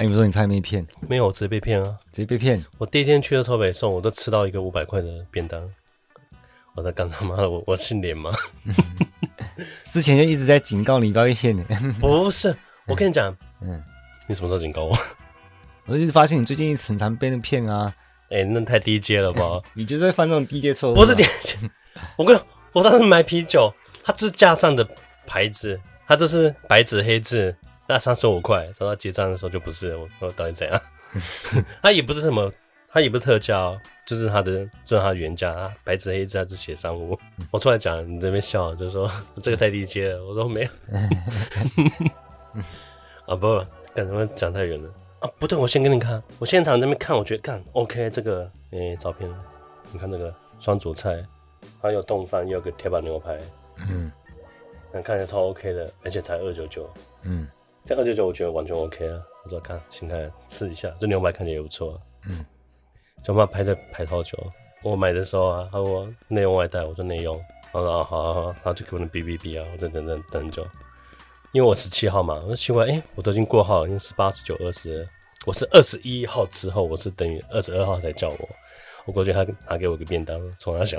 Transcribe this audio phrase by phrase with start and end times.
[0.00, 0.86] 哎、啊，你不说你差点被骗？
[1.06, 1.94] 没有，我直接被骗啊！
[2.10, 2.64] 直接被骗。
[2.78, 5.60] 我第一天去的时候北送，我都吃到一个五百块的便当。
[6.74, 8.30] 我在干他妈的，我我姓连吗？
[9.90, 11.62] 之前就一直在警告你不要被骗的。
[12.00, 13.84] 不是，我跟你讲，嗯，
[14.26, 14.96] 你什么时候警告我？
[15.84, 17.94] 我一直发现你最近很常被人骗啊。
[18.30, 19.60] 哎、欸，那太低阶了吧？
[19.74, 20.94] 你就是会犯这种低阶错误？
[20.94, 21.58] 不是低阶，
[22.16, 22.40] 我跟你
[22.72, 23.70] 我上次买啤酒，
[24.02, 24.88] 它就是架上的
[25.26, 27.54] 牌子，它就是白纸黑字，
[27.90, 29.96] 那三十五块，等到结账的时候就不是。
[29.96, 30.80] 我我到底怎样？
[31.82, 32.48] 他也不是什么，
[32.86, 37.18] 他也不是特价哦，就是他的，就是他的原价啊，白纸黑字，他是写商务。
[37.50, 39.10] 我出来讲，你这边笑，就说
[39.42, 40.24] 这个太低阶了。
[40.24, 40.70] 我说没有。
[43.26, 43.58] 啊不，
[43.92, 44.88] 干什么讲太远了。
[45.18, 49.28] 啊，不对，我先给你看，我现场在那边看，我觉得干 OK，这个诶、欸，照片，
[49.90, 51.26] 你看这个双主菜，
[51.82, 53.36] 还有冻饭，又有个铁板牛排，
[53.90, 54.10] 嗯，
[54.92, 56.88] 那看起来超 OK 的，而且才二九九，
[57.22, 57.46] 嗯，
[57.84, 62.44] 这二九九我觉得完全 OK 啊，我说看，先看试一下，这牛排看起来也不错，啊嗯，
[63.24, 64.38] 就怕排的排好久，
[64.82, 70.66] 我买的时候啊，他说内用外带，我说内用，他说啊好好好，他就给我那哔哔哔啊，我再等等等很久。
[71.52, 75.08] 因为我十七号嘛，我说奇怪，哎、欸，我都已经过号了，已经十八、十九、二十，
[75.46, 78.48] 我是二十一号之后，我是等于二十二号才叫我，
[79.10, 80.96] 我过去他拿给我个便当，从他小，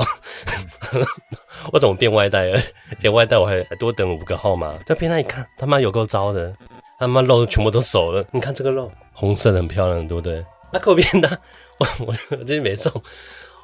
[1.72, 2.60] 我怎么变外带了？
[3.00, 6.54] 点外带我还还多等五个号码，这便当一看，他妈有够糟的，
[7.00, 10.46] 他妈肉全部都熟了，你看这个肉，红色的很漂亮，对不对？
[10.74, 11.32] 那给我便当，
[11.78, 12.92] 我 我我今天没送。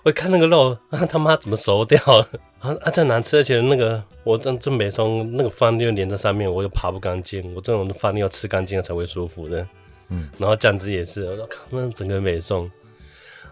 [0.04, 2.26] 我看那个肉，啊，他妈怎么熟掉了？
[2.60, 7.54] 啊啊，这难吃，而且那个我真真没送，那个饭又粘在上面，我又扒不干净。
[7.54, 9.68] 我这种饭要吃干净了才会舒服的。
[10.08, 12.72] 嗯，然后酱汁也是，我说靠，那整个没送。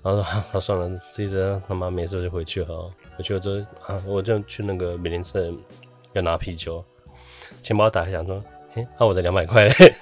[0.05, 2.91] 然后说好，算了，这一次他妈没事就回去了。
[3.17, 5.51] 回去了之后啊，我就去那个美林社
[6.13, 6.85] 要拿啤酒，
[7.63, 8.35] 钱包打开想说，
[8.75, 9.95] 哎、那、我的两百块嘞。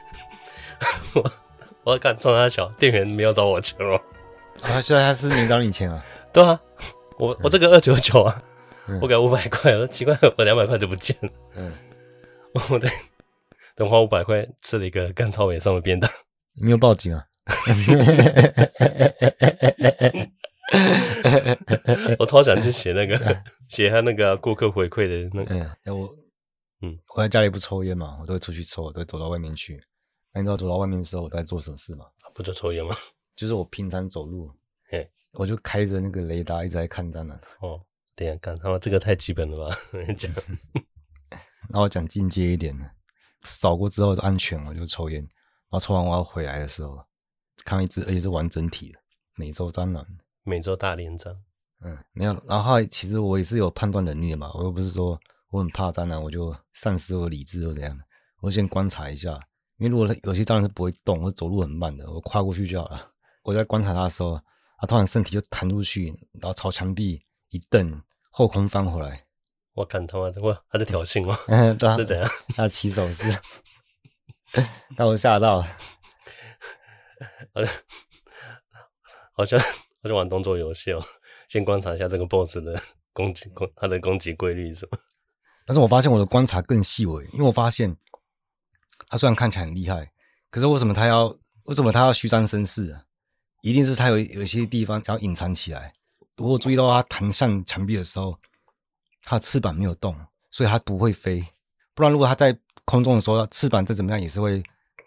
[1.13, 1.31] 我
[1.85, 3.95] 我看冲他小店员没有找我钱哦。
[4.63, 6.03] 啊，现在他是没找你钱啊？
[6.33, 6.59] 对啊，
[7.17, 8.43] 我我这个二九九啊，
[9.01, 11.29] 我给五百块，奇怪，我两百块就不见了。
[11.55, 11.71] 嗯，
[12.69, 12.89] 我得
[13.73, 16.11] 等花五百块吃了一个干超美送的便当，
[16.55, 17.23] 你没有报警啊？
[22.19, 25.55] 我超想去写那个 写他那个顾客回馈的那个。
[25.85, 26.09] 嗯，我
[26.81, 29.81] 嗯，我在家里不抽烟嘛，我都会出去抽，我都会走到外面去。
[30.33, 32.05] 那你知道走到外面的时候我在做什么事吗？
[32.33, 32.95] 不就抽烟吗？
[33.35, 34.51] 就是我平常走路。
[35.33, 37.35] 我就开着那个雷达一直在看单呢。
[37.61, 37.81] 哦，
[38.15, 39.75] 等下看他妈这个太基本了吧？
[39.91, 40.31] 我跟你讲，
[41.69, 42.85] 那我讲进阶一点的，
[43.41, 45.19] 扫过之后安全，我就抽烟。
[45.21, 47.03] 然后抽完我要回来的时候，
[47.65, 48.99] 看一只，而且是完整体的
[49.35, 50.05] 美洲蟑螂，
[50.43, 51.35] 美洲大连蟑。
[51.81, 52.43] 嗯，没有。
[52.47, 55.19] 然后其实我也是有判断能力的嘛，我又不是说
[55.49, 58.03] 我很怕蟑螂，我就丧失我理智或怎样的。
[58.41, 59.31] 我先观察一下，
[59.77, 63.09] 因为如果有些蟑螂是不会动，我走路很慢的，我跨过去就好了。
[63.43, 64.39] 我在观察它的时候。
[64.75, 69.25] 它突然身体就弹出去，然后朝墙壁一蹬，后空翻回来。
[69.75, 72.29] 我看他妈这我他在挑衅我，嗯， 对啊， 是怎样？
[72.53, 73.33] 他起手势，
[74.97, 75.67] 把我吓到了。
[79.35, 79.59] 好像
[80.01, 81.03] 好像玩动作游戏哦，
[81.47, 82.79] 先观察一下这个 BOSS 的
[83.11, 84.97] 攻击攻它的攻击规律是什么。
[85.65, 87.95] 但是我发现我的观察更细微，因为我发现
[89.07, 90.11] 他虽然看起来很厉害，
[90.49, 91.27] 可是为什么他要
[91.63, 93.03] 为什么他要虚张声势啊？
[93.61, 95.93] 一定是他有有些地方想要隐藏起来。
[96.35, 98.37] 如果注意到他弹向墙壁的时候，
[99.21, 100.13] 他的翅膀没有动，
[100.51, 101.45] 所以他不会飞。
[101.93, 104.61] 不然，如果他在空中的时候，翅膀再怎么样也是会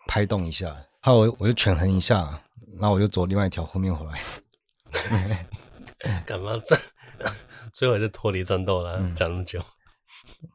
[0.08, 0.74] 拍动一下。
[1.06, 2.42] 还有，我就权衡一下，
[2.80, 4.20] 然后我就走另外一条后面回来。
[6.26, 6.60] 干嘛？
[6.64, 6.76] 这
[7.72, 9.62] 最后还是脱离战斗了，讲那么久。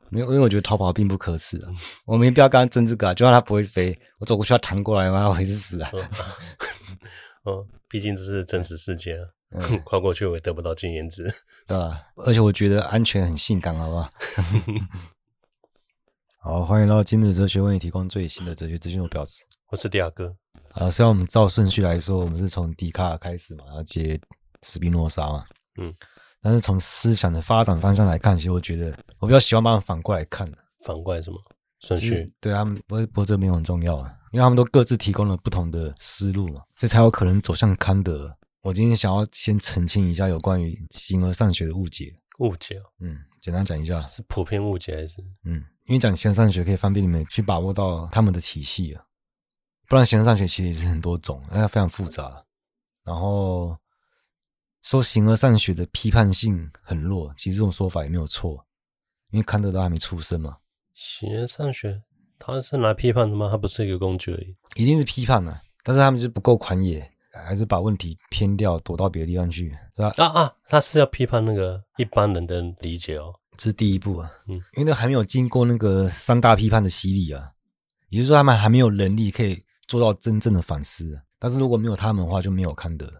[0.09, 1.71] 没有，因为我觉得逃跑并不可耻啊。
[2.03, 5.89] 我没必要跟他争这个啊，就算他不会飞，我走过去他弹过来，妈我还是死啊。
[7.47, 11.33] 哦，毕竟这是真实世界啊，嗯、跨过去我也得不到经验值，
[11.65, 11.97] 对吧？
[12.17, 14.11] 而且我觉得安全很性感，好不好？
[16.43, 19.45] 好，欢迎到今日哲学为你提供最新的哲学资讯和标志。
[19.71, 20.35] 我是迪亚哥。
[20.73, 24.19] 啊，虽然我们照顺序来说，我们是从笛卡尔开始嘛，然后接
[24.63, 25.45] 斯宾诺莎嘛，
[25.79, 25.89] 嗯，
[26.41, 30.45] 但是从思想的发展方向来看，其实我觉得我比较喜欢把它反过来看。
[30.83, 31.37] 反过来什么？
[31.79, 32.29] 顺序？
[32.41, 34.13] 对啊，不过不过这没有很重要啊。
[34.33, 38.35] 因为他们都各自提供了不同的思路嘛，所以才有可能走向康德。
[38.63, 42.13] 我今天想要先澄清一下有关于形而上学的误解。
[42.39, 45.21] 误解哦，嗯，简单讲一下，是普遍误解还是？
[45.45, 49.03] 嗯，因为讲形而上学可以方便你们去把握到他们的体系啊，
[49.91, 52.41] 不然形而上学其实也是很多种，那非常复杂。
[53.03, 53.77] 然后
[54.83, 58.65] 说形而上学的批判性很弱，其实这种说法也没有错，
[59.31, 60.55] 因为康德都还没出生嘛。
[60.93, 62.01] 形而上学。
[62.39, 63.49] 他是来批判的吗？
[63.51, 65.61] 他不是一个工具而已，一定是批判的、啊。
[65.83, 70.13] 但是他们就不够狂野，还是把问题偏掉，躲到别的地方去，是吧？
[70.15, 77.51] 啊啊，他是要批判那个一般人的理解哦，这是第一步啊，嗯，因为那还没有经过那个三大批判的洗礼啊，
[78.07, 79.61] 也就是说他们还没有能力可以
[79.91, 81.21] 做到真正的反思。
[81.37, 83.11] 但是如果没有他们的话，就没有康德，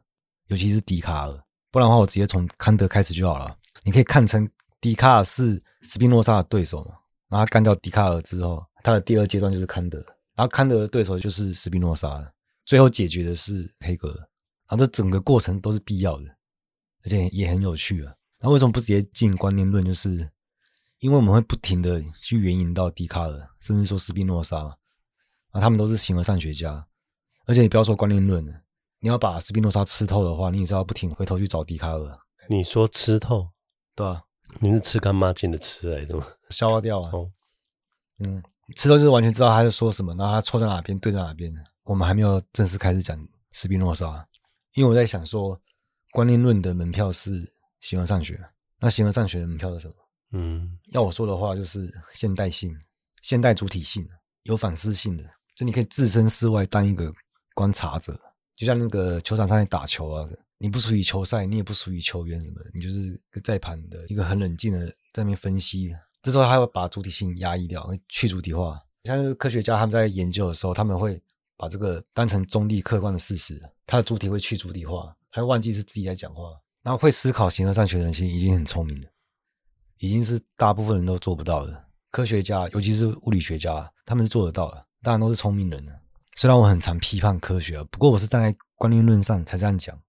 [0.47, 3.57] 尤其是笛卡尔，不然的话，我直接从康德开始就好了。
[3.83, 4.47] 你可以看成
[4.79, 6.95] 笛卡尔是斯宾诺莎的对手嘛，
[7.27, 9.97] 然后干掉笛卡尔之后，他的第二阶段就是康德，
[10.35, 12.31] 然后康德的对手就是斯宾诺莎。
[12.63, 14.17] 最后解决的是黑格尔，
[14.69, 16.25] 然后这整个过程都是必要的，
[17.03, 18.13] 而且也很有趣啊。
[18.39, 19.83] 那为什么不直接进观念论？
[19.83, 20.29] 就是
[20.99, 24.75] 因为我们会不停的去援引到笛卡尔，甚至说斯宾诺莎嘛
[25.51, 26.87] 啊，他们都是形而上学家。
[27.45, 28.53] 而且你不要说观念论了，
[28.99, 32.19] 你要把斯宾诺莎吃透的话，你也是要不停回头去找笛卡尔。
[32.47, 33.49] 你说吃透，
[33.95, 34.23] 对啊，
[34.59, 36.25] 你是吃干抹净的吃来的吗？
[36.49, 37.09] 消化掉啊。
[37.13, 37.31] 哦，
[38.19, 38.41] 嗯，
[38.75, 41.53] 吃透就是完全知道他在说什么，然后他错在哪边，对在哪边。
[41.83, 43.17] 我们还没有正式开始讲
[43.51, 44.25] 斯宾诺莎，
[44.75, 45.59] 因为我在想说，
[46.11, 48.39] 观念论的门票是形而上学，
[48.79, 49.93] 那形而上学的门票是什么？
[50.33, 52.73] 嗯，要我说的话，就是现代性、
[53.21, 54.07] 现代主体性、
[54.43, 55.23] 有反思性的，
[55.61, 57.13] 就你可以置身事外当一个
[57.53, 58.19] 观察者，
[58.55, 60.27] 就像那个球场上面打球啊，
[60.57, 65.95] 你不属于球赛，你也不属于球员什么的，你就是个在盘的一个很冷静的在那边分析。
[66.23, 68.81] 这时候他会把主体性压抑掉，会去主体化。
[69.03, 71.21] 像是科学家他们在研究的时候，他们会。
[71.57, 76.41] 把这个当成中立客观的事实，他的主体会去主体化，他会忘记是自己在讲话。
[76.81, 79.07] 然后会思考形而上学的人，其实已经很聪明了，
[79.99, 81.85] 已经是大部分人都做不到的。
[82.09, 85.91] 科学家，尤其是物理学家，他们是做得到的，当然都是聪明人了。
[86.35, 89.99] 虽然我很常批判科学啊，不过我是站在观念论上才这样讲。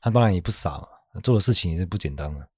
[0.00, 2.48] 他当然也不傻嘛，做的事情也是不简单的。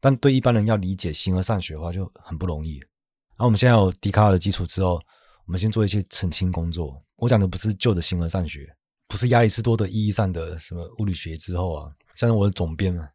[0.00, 2.78] 但对一般人要理解形而上学的话，就很不容易。
[2.78, 5.00] 然后我们现在有笛卡尔的基础之后，
[5.46, 7.02] 我们先做一些澄清工作。
[7.16, 8.68] 我讲的不是旧的形而上学，
[9.08, 13.08] 不是亚里士多德意义上的什么物理学之后啊，像是我的总编嘛，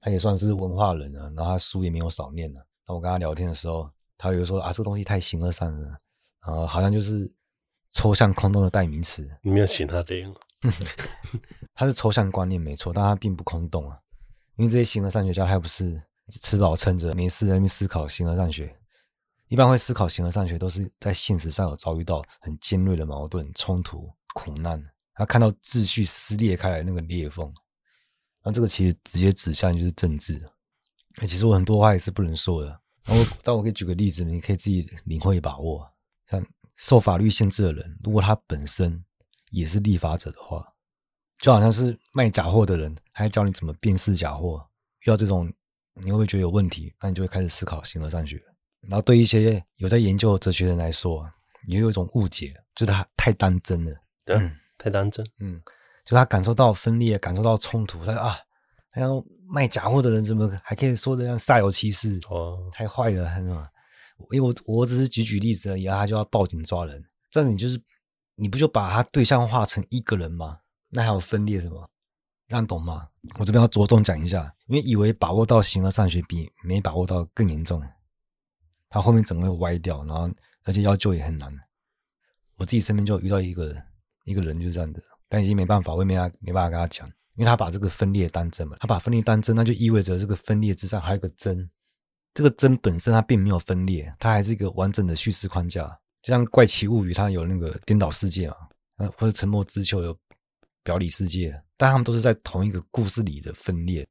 [0.00, 2.60] 他也算是文化人啊，然后他书也没有少念啊。
[2.86, 5.98] 那我跟他聊天的时候，他有说啊，这个东西太形而上了，
[6.40, 7.30] 啊，好像就是
[7.92, 9.28] 抽象空洞的代名词。
[9.42, 10.14] 你没有写他的，
[11.74, 13.98] 他是抽象观念没错，但他并不空洞啊，
[14.56, 16.00] 因为这些形而上学家他又不是
[16.40, 18.76] 吃饱撑着没事在那边思考形而上学。
[19.48, 24.80] 一般会思考形而上学，都是在现实上有遭遇到很尖锐的矛盾、冲突、苦难，
[25.14, 27.52] 他看到秩序撕裂开来那个裂缝，
[28.44, 30.40] 那这个其实直接指向就是政治。
[31.22, 35.90] 其实我很多话也是不能说的，然后但我可以举个例子，你可以自己领会把握。
[36.30, 36.40] 像
[36.80, 39.04] 受法律限制的人，如果他本身
[39.50, 40.66] 也是立法者的话，
[41.38, 44.66] 就好像是卖假货的人，还教你怎么辨识假货。
[45.00, 45.52] 遇到这种，
[45.94, 46.90] 你会不会觉得有问题？
[47.02, 48.42] 那你就会开始思考形而上学。
[48.88, 51.30] 然后对一些有在研究哲学的人来说，
[51.68, 53.94] 也有一种误解，就是他太当真了。
[54.24, 55.22] 对，嗯、太当真。
[55.38, 55.60] 嗯，
[56.06, 58.38] 就他感受到分裂，感受到冲突，他说啊，
[58.90, 62.18] 他要卖假货的人怎么还可以说这样煞有其事？
[62.30, 63.68] 哦，太坏了，是吧？
[64.30, 67.80] 因为我我只是举举例子而已，他就要报警抓人，这样你就是
[68.34, 70.58] 你不就把他对象化成一个人吗？
[70.88, 71.88] 那还有分裂什么？
[72.48, 73.08] 这样懂吗？
[73.38, 77.80] 我这边要着重讲一下，因为以为把握到形而上学比没把握到更严重。
[78.88, 80.28] 他后面整个会歪掉，然后
[80.64, 81.56] 而且要救也很难。
[82.56, 83.76] 我自己身边就遇到一个
[84.24, 87.06] 一个人就是这样的，但已经没办法，我也没办没办法跟他讲，
[87.36, 91.70] 因为他把这个分裂当真嘛，他把分裂当真，那就意味着这个分裂之上还有个真，
[92.34, 95.86] 这个真本身它并没有分裂，它还是一个完整的叙事框架，
[96.22, 98.56] 就像怪奇物语它有那个颠倒世界嘛，
[99.16, 100.16] 或者沉默之丘有
[100.82, 104.06] 表里世界，但他们都是在同一个故事里的分裂，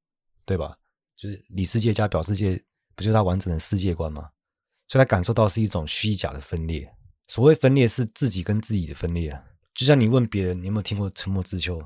[0.45, 0.75] 对吧？
[1.15, 2.61] 就是里世界加表世界，
[2.95, 4.29] 不就是它完整的世界观吗？
[4.87, 6.91] 所以他感受到是一种虚假的分裂。
[7.27, 9.39] 所谓分裂是自己跟自己的分裂。
[9.75, 11.77] 就像你问别人，你有没有听过《沉默之丘》？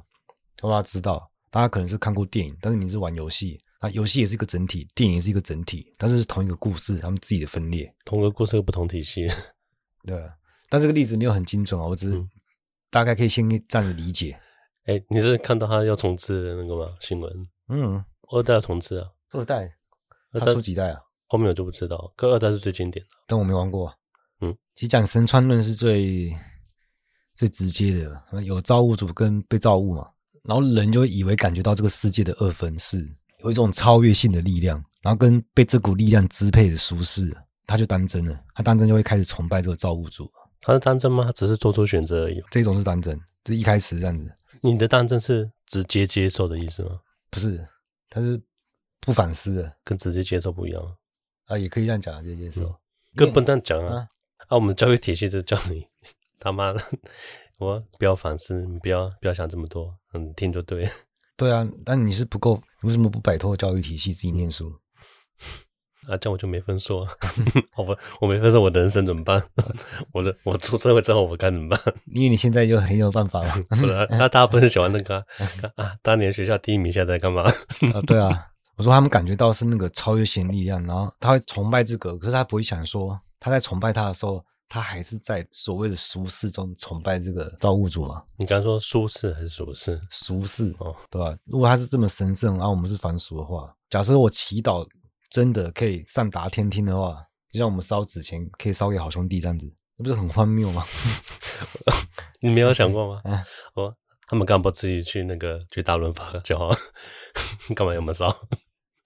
[0.55, 7.93] 他说他知道，大家可能是看过电影，但是你是玩游戏，那游戏也是一个整体，电影也是一个整体，但是是同一个故事，他们自己的分裂。
[8.05, 9.27] 同个故事有不同体系。
[10.07, 10.17] 对，
[10.69, 12.25] 但这个例子没有很精准啊，我只是
[12.89, 14.39] 大概可以先这样子理解。
[14.85, 16.95] 哎、嗯，你是看到他要重置的那个吗？
[17.01, 17.29] 新闻？
[17.67, 19.09] 嗯，二代要重置啊。
[19.31, 19.69] 二代？
[20.31, 21.01] 他出几代啊？
[21.27, 23.93] 后面我就不知道，可二代是最经典的，但我没玩过。
[24.39, 26.33] 嗯，其实讲神创论是最
[27.35, 30.09] 最直接的，有造物主跟被造物嘛，
[30.43, 33.13] 然后人就会以为感觉到这个世界的二分是
[33.43, 37.35] 有一种超越性的力量，然后跟被这股力量支配的舒适，
[37.65, 40.31] 他就当真了，他当真就会开始崇拜这个造物主。
[40.62, 41.25] 他是当真吗？
[41.25, 42.41] 他只是做出选择而已。
[42.50, 44.31] 这种是当真，这一开始这样子。
[44.62, 47.01] 你的当真是直接接受的意思吗？
[47.29, 47.67] 不是，
[48.09, 48.41] 他是
[49.01, 50.81] 不反思的，跟直接接受不一样。
[51.47, 52.73] 啊，也可以这样讲，直接接受，
[53.13, 54.07] 更不能讲啊！
[54.47, 55.85] 啊，我们教育体系就教你
[56.39, 56.81] 他妈的，
[57.59, 60.89] 我不要反思，你不要不要想这么多，嗯，听就对。
[61.35, 64.71] 对啊，但你是不够，为什么不摆脱教育体系自己念书？
[66.07, 67.09] 啊，这样我就没分数啊！
[67.77, 69.41] 我不，我没分数，我的人生怎么办？
[70.11, 71.79] 我的，我出社会之后我该怎么办？
[72.13, 73.49] 因为你现在就很有办法了。
[73.69, 75.47] 不是，那大家不是喜欢那个啊？
[75.77, 77.43] 啊当年学校第一名，现在在干嘛？
[77.93, 84.43] 啊，对啊，我说他们感觉到是那个超越性力量，然后他会崇拜这个，可是他不会想说他在崇拜他的时候，
[84.74, 88.24] 他还是在所谓的俗世中崇拜这个造物主嘛？
[88.38, 90.01] 你刚说舒适还是俗世？
[90.10, 91.38] 俗世哦，对吧？
[91.46, 94.88] 如果他是这么神圣，然后我们是凡俗的话，假设我祈祷。
[95.30, 97.18] 真的可以上达天听的话，
[97.51, 99.65] 就像我们烧纸钱可以烧给好兄弟这样子，
[99.98, 100.84] 那不是很荒谬吗？
[102.39, 103.20] 你没有想过吗？
[103.25, 103.92] 啊，哦，
[104.27, 106.70] 他们干嘛不自己去那个去大润发就好？
[107.75, 108.32] 干嘛要我们烧？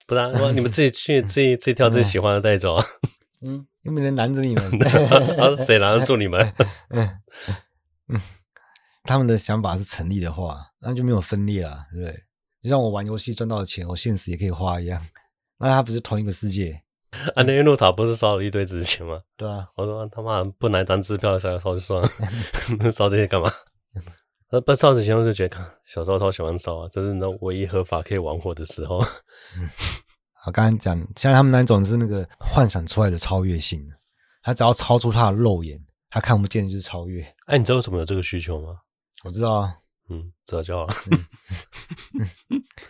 [0.06, 2.76] 不然，啊，你们自己去，自己自己挑自己喜欢的带走。
[3.46, 4.64] 嗯，又没人拦着你们。
[5.40, 6.52] 啊，谁拦得住你们？
[6.90, 7.08] 嗯
[8.08, 8.20] 嗯，
[9.04, 12.22] 他们的想法是成立的话，那就没有分裂了，对不对？
[12.62, 15.00] 就像我玩游戏赚到的钱，我现实也可以花一样。
[15.58, 16.82] 那他不是同一个世界？
[17.34, 19.20] 啊，那路塔不是烧了一堆纸钱吗？
[19.36, 23.50] 对啊，我说他妈不拿一张支票烧烧就算了，烧这些干嘛？
[24.50, 29.02] 呃，不烧纸钱我就觉得，小时候超喜欢烧啊，这是那唯一合法可以玩火的时候。
[30.48, 33.86] 嗯，我刚才讲，像他们那种是那个幻想出来的超越性，
[34.42, 35.78] 他只要超出他的肉眼，
[36.08, 37.22] 他看不见就是超越。
[37.46, 38.78] 哎，你知道为什么有这个需求吗？
[39.24, 39.74] 我知道啊。
[40.10, 40.94] 嗯，知道就好了。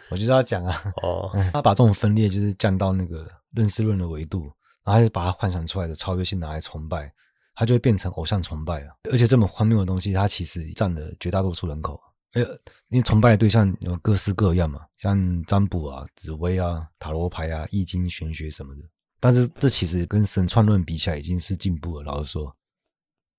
[0.08, 4.44] 我就是要讲啊，哦、嗯，他把这种分裂就是降到那个认识论的维度，
[4.84, 7.12] 然后他就把他幻想出来的超越性拿来崇拜，
[7.56, 8.96] 他就会变成偶像崇拜了。
[9.10, 12.00] 而且这么荒谬的东西，它其实占了绝大多数人口。
[12.32, 12.42] 哎，
[12.88, 18.82] 因为崇拜的对象有各式各样嘛，像占卜啊、紫薇啊、塔罗牌啊、易经、玄学什么的。
[19.20, 22.04] 但是这其实跟神创论比起来，已经是进步了。
[22.04, 22.54] 老实说，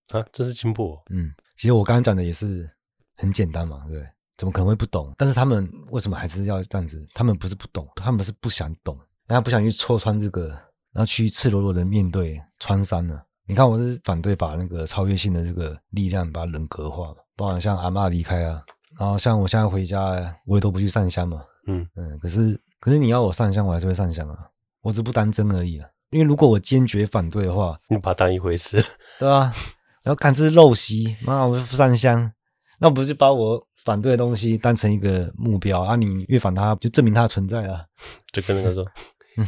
[0.09, 0.99] 啊，这是进步。
[1.09, 2.69] 嗯，其实我刚刚讲的也是。
[3.21, 4.09] 很简单嘛，对不对？
[4.37, 5.13] 怎么可能会不懂？
[5.17, 7.05] 但是他们为什么还是要这样子？
[7.13, 10.47] 他们不是不懂，他们是不想懂，然后不想去戳穿这个，
[10.93, 13.21] 然后去赤裸裸的面对穿山了。
[13.45, 18.63] 你看，我是反对把那个超越性的这个力量把它人格化，包括像阿嬷离开啊，
[18.99, 21.41] 然后像我现在回家，我也都不去上香嘛。
[21.67, 24.37] 嗯嗯，可是可是你要我上香，我还是会上香啊，
[24.81, 25.87] 我只不当真而已啊。
[26.09, 28.83] 因为如果我坚决反对的话，你把它当一回事，
[29.19, 29.53] 对啊，
[30.03, 32.31] 然后看这是陋习，妈，我不上香。
[32.81, 35.95] 那不是把我反对的东西当成一个目标啊？
[35.95, 37.85] 你越反它，就证明它的存在啊。
[38.31, 38.85] 就跟那个说，
[39.37, 39.45] 嗯，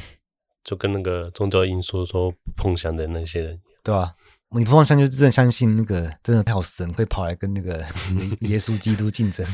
[0.63, 4.13] 就跟那个宗教因素说不碰香的那些人，对吧？
[4.53, 7.79] 你不碰香，就真的相信那个真的有神会跑来跟那个
[8.41, 9.45] 耶稣基督竞争。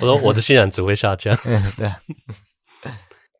[0.00, 1.36] 我说我的信仰只会下降。
[1.44, 2.00] 嗯， 对啊。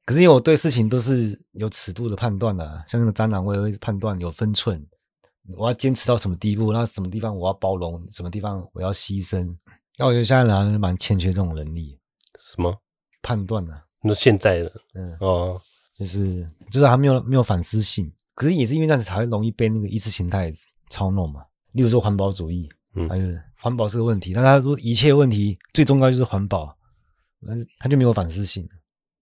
[0.05, 4.85] 可是因为我对事情都是有尺度的判断的啊，像那个蟑螂，我也会判断有分寸。
[5.57, 6.73] 我要坚持到什么地步？
[6.73, 8.05] 那什么地方我要包容？
[8.11, 9.57] 什么地方我要牺牲？
[9.97, 11.97] 那我觉得现在人蛮欠缺这种能力。
[12.41, 12.77] 什么
[13.23, 13.81] 判断呢？
[14.03, 15.61] 那现在的，嗯哦，
[15.97, 18.13] 就是就是他没有没有反思性。
[18.35, 20.51] 可是也是因为这样子才会容易被那个意识形态
[20.91, 21.43] 操弄嘛。
[21.73, 26.77] 例如说环保主义，嗯，还有环保是个问题，但他说一切问题最重要就是环保，
[27.47, 28.69] 但是他就没有反思性。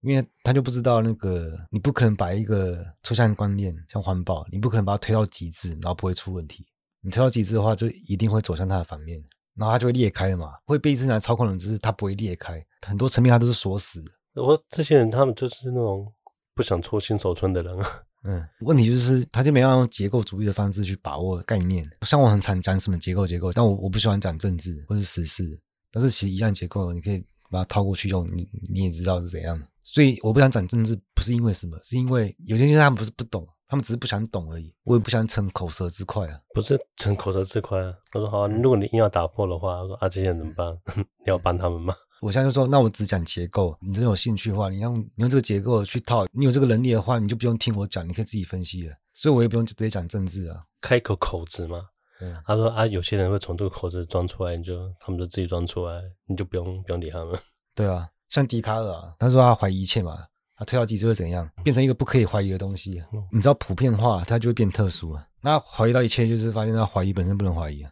[0.01, 6.65] 因为他就不知道那个，你不可能把一个抽象观念像环保，你不可能把它推到极致，然后不会出问题。
[7.01, 9.21] 你推到极致的话，就一定会走向它的反面，
[9.57, 10.53] 然后它就会裂开了嘛。
[10.67, 14.13] 会被意识形态操控的，只是它不会裂开，很多层面它都是锁死的。
[14.41, 16.13] 我这些人，他们就是那种
[16.55, 18.03] 不想戳新手村的人啊。
[18.25, 21.89] 嗯，问题就是他就没办法用结构主义的方式去把握概念。
[22.03, 25.59] 像我很常讲什么结构结构，但我我不喜欢讲政治或是时事，
[25.93, 29.63] 但是其实一样结构，你可以把它套过去用，你你也知道是怎样。
[29.83, 34.75] 所以我不想讲政治，不是因为什么，是因为有些人他们不是不懂，他们只是不想懂而已。
[34.85, 37.95] 我也不想逞口舌之快啊，不是逞口舌之快啊。
[38.11, 40.77] 他说好啊，如果你硬要打破的话，他说啊，这些人怎么办？
[40.97, 41.95] 你要帮他们吗？
[42.21, 43.77] 我现在就说，那我只讲结构。
[43.81, 48.95] 你真有兴趣的话，你用你用这个结构去套，你有这个能力的话，你就不用听我讲，你可以自己分析了。
[49.13, 51.81] 所以我也不用直接讲政治啊，开口口子嘛。
[52.21, 57.39] 嗯，他说啊，有些人会从这个口子装出来，你就他们就自己装出来，你就不用不用理他们。
[57.75, 58.09] 对啊。
[58.29, 61.49] 像笛卡尔啊，他说他怀疑一切嘛，他推到极致会怎样？
[61.65, 63.03] 变成一个不可以怀疑的东西。
[63.33, 65.27] 你知道普遍化，它就会变特殊啊。
[65.41, 67.91] 那怀疑到一切，就是发现他怀疑本身不能怀疑啊，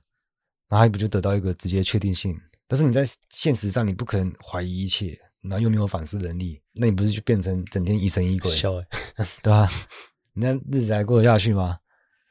[0.68, 2.38] 那他不就得到一个直接确定性？
[2.67, 8.51] 但是你在现实上，你不可能怀疑一切，然后又没有反思能力，那你不是就变成整天疑神疑鬼？
[9.43, 9.69] 对吧？
[10.35, 11.79] 你那日子还过得下去吗？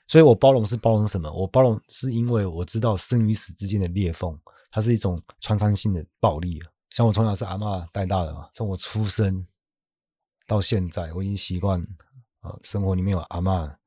[0.07, 1.31] 所以我包容是包容什么？
[1.31, 4.37] 我包容是因为我知道生与死之间的裂缝，
[4.69, 6.69] 它是一种创伤性的暴力啊。
[6.91, 9.45] 像我从小是阿嬷带大的嘛，从我出生
[10.45, 11.81] 到现在，我已经习惯
[12.41, 13.77] 啊，生活里面有阿嬷，然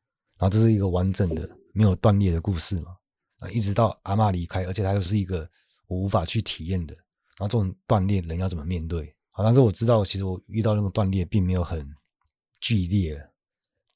[0.40, 2.96] 后这是一个完整的、没有断裂的故事嘛，
[3.38, 5.48] 啊，一直到阿嬷离开，而且它又是一个
[5.88, 6.94] 我无法去体验的。
[6.94, 9.12] 然后这种断裂，人要怎么面对？
[9.32, 11.88] 好，但是我知道，其实我遇到那种断裂，并没有很
[12.60, 13.20] 剧烈。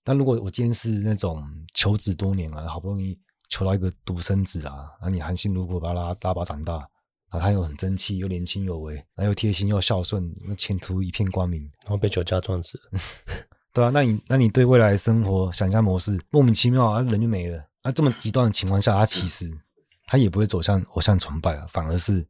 [0.04, 1.44] 但如果我今天是那种
[1.74, 3.18] 求子多年啊，好不容易
[3.48, 12.80] 求到一个独生子啊，然后你含辛茹苦把他拉拉拔长大，然后他又很争气，又年轻有为，然后又贴心又孝顺，那前途一片光明，然后被酒驾撞死，
[13.74, 17.64] 对啊，那你那你对未来生活想象模式莫名其妙啊，人就没了。
[17.82, 19.50] 那这么极端的情况下，他其实
[20.12, 22.22] 他也不会走向偶像崇拜啊，反而是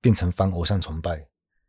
[0.00, 1.16] 变成反偶像崇拜，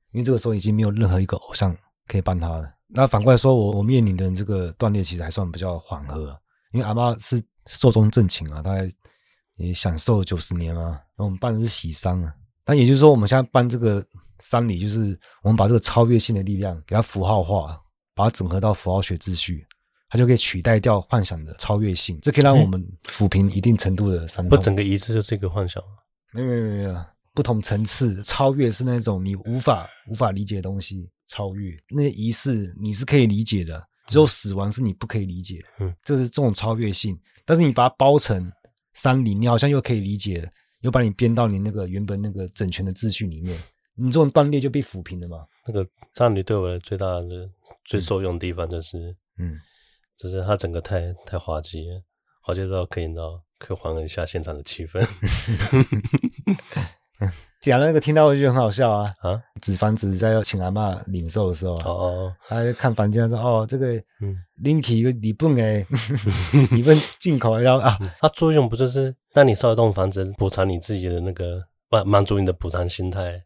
[0.10, 1.78] 因为这个时候已经没有任何一个偶像
[2.08, 2.68] 可以帮他了。
[2.88, 6.36] 那反过来说，我我面临的这个断裂其实还算比较缓和，
[6.72, 8.92] 因为阿妈是寿终正寝啊，大概
[9.58, 10.84] 也享受九十年啊。
[10.84, 12.34] 然后我们办的是喜丧啊，
[12.66, 14.04] 但也就是说，我们现在办这个
[14.40, 17.80] 丧礼，就是我们把这个超越性的力量给它符号化，
[18.16, 19.64] 把它整合到符号学秩序，
[20.12, 24.50] 它就可以取代掉幻想的超越性，这可以让我们抚平一定程度的伤痛。
[24.50, 25.82] 不，整个仪式就是一个幻想。
[26.34, 31.10] 没有没有没有，不同层次超越是那种你无法无法理解的东西。
[31.28, 35.64] 超越那些仪式，你是可以理解的，只有死亡是你不可以理解。
[35.80, 37.18] 嗯，就是这种超越性。
[37.46, 38.52] 但是你把它包成
[38.94, 40.46] 山林，你好像又可以理解，
[40.82, 43.58] 又把你编到你那个原本那个整全的秩序里面，
[43.96, 45.46] 你这种断裂就被抚平了嘛。
[45.66, 47.50] 那个葬礼对我的最大的、
[47.86, 49.58] 最受用的地方就是，嗯，
[50.22, 52.02] 就是它整个太太滑稽了，
[52.44, 55.02] 滑稽到可以到可以缓和一下现场的气氛。
[57.62, 59.40] 讲那个听到我就很好笑啊啊！
[59.62, 65.86] 纸房子在要请阿嬷领寿的时候，哦哦，他就看房间说：“哦，这个嗯，拎起一个礼本诶，
[66.72, 73.44] 礼本进口然后啊，它作用不就是让你烧一栋房子补偿你自己的那个满满足你的补偿心态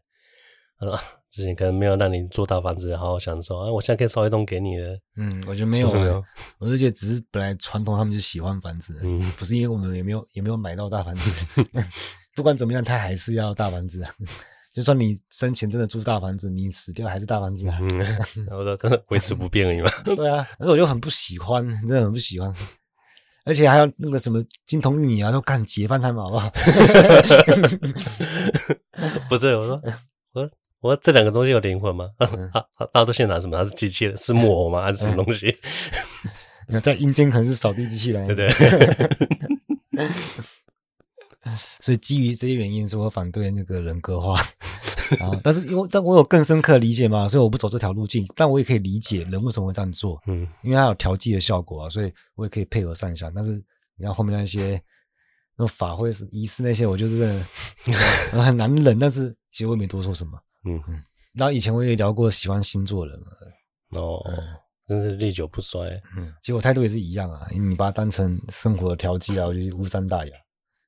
[0.80, 0.98] 啊？
[1.36, 4.98] 之前可能没有让你做大房子好好享受啊，我现在可以烧一栋给你了。
[5.16, 6.24] 嗯，我觉得没有没有，
[6.58, 11.46] 我就觉得只是本来传统他们就喜欢房子，嗯，不是因为我们也没有也没有买到大房子。”
[12.34, 14.10] 不管怎么样，他还是要大房子啊！
[14.74, 17.78] 就算你生前真的住大房子，你死掉还是大房子啊！
[17.82, 17.88] 嗯，
[18.50, 19.90] 我说真的维持不变而已嘛。
[20.04, 22.50] 对啊，而且我就很不喜欢，真的很不喜欢，
[23.44, 26.50] 而且还有那个什么金童玉女啊，都干解放他们好不好？
[29.30, 29.80] 不是，我说，
[30.86, 32.06] 我说，这两个东西有灵魂吗？
[32.18, 33.56] 大家都现在拿什么？
[33.56, 34.82] 它是机器人，是木偶吗？
[34.82, 35.56] 还是什么东西？
[36.68, 39.10] 那在阴间可能是扫地机器人，对不对？
[41.80, 44.40] 所以基于这些原因，是我反对那个人格化。
[45.20, 48.26] 啊，但是因为但我有更深刻的理解嘛，所以我不走这条路径。
[48.34, 53.30] 但我也可以理解人为什么会这样做，嗯，因为它有调剂的效果啊，所以我也可以配合上一下。
[53.32, 53.52] 但是
[53.96, 54.72] 你看后面那些
[55.56, 57.40] 那种法会仪式那些，我就是
[58.32, 58.98] 很难忍。
[58.98, 61.02] 但是其实我也没多说什么，嗯嗯。
[61.34, 63.26] 然后以前我也聊过喜欢星座的嘛，
[64.00, 64.20] 哦，
[64.86, 66.00] 真是历久不衰。
[66.16, 70.32] 嗯，其实我态度也是一样啊，你把它当成生活的调剂啊，我就无伤大雅。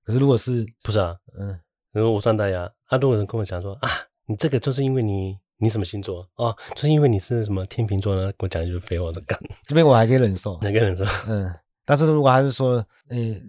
[0.04, 1.14] 可是，如果是不是啊？
[1.38, 1.58] 嗯，
[1.92, 3.90] 如果无伤大雅，啊，如果有人跟我讲说啊，
[4.26, 8.22] 你这个就是因为你你什么星座哦，就是因为你是什么天秤座呢？
[8.32, 11.04] 跟我讲一句废话的干，这边我还可以忍受，还可以忍受。
[11.26, 12.76] 嗯，但是如果还是说，
[13.10, 13.42] 嗯、欸，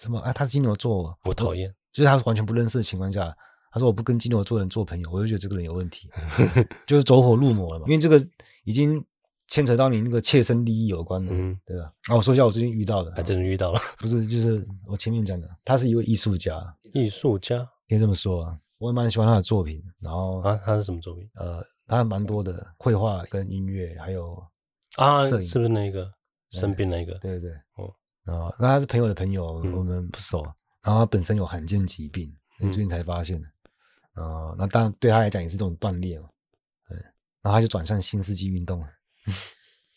[0.00, 0.32] 什么啊？
[0.32, 3.32] 他是金牛座，我讨厌，就是他是完全不认识的情况下，
[3.70, 6.10] 他说我不跟金牛座人做朋友，我就觉得这个人有问题，
[6.86, 7.86] 就是走火入魔了嘛。
[7.86, 8.24] 因为这个
[8.64, 9.04] 已经。
[9.52, 11.92] 牵扯到你那个切身利益有关的，嗯，对吧？
[12.08, 19.82] 啊，我说一下我最近遇到的，还真的遇到了，不是，就是我前面讲的，他是一位艺术家，艺术家可以这么说啊，我也蛮喜欢他的作品。
[19.98, 21.28] 然后啊，他是什么作品？
[21.34, 24.40] 呃，他蛮多的绘画跟音乐，还有
[24.94, 26.08] 啊，是不是那个
[26.50, 27.14] 生病那个？
[27.14, 27.92] 对对对，哦，
[28.32, 30.44] 啊，那他是朋友的朋友，我们不熟。
[30.84, 33.48] 然后他本身有罕见疾病，最近才发现的。
[34.20, 36.28] 啊，那当然对他来讲也是这种锻炼嘛。
[36.88, 36.96] 对，
[37.42, 38.86] 然后他就转向新世纪运动了。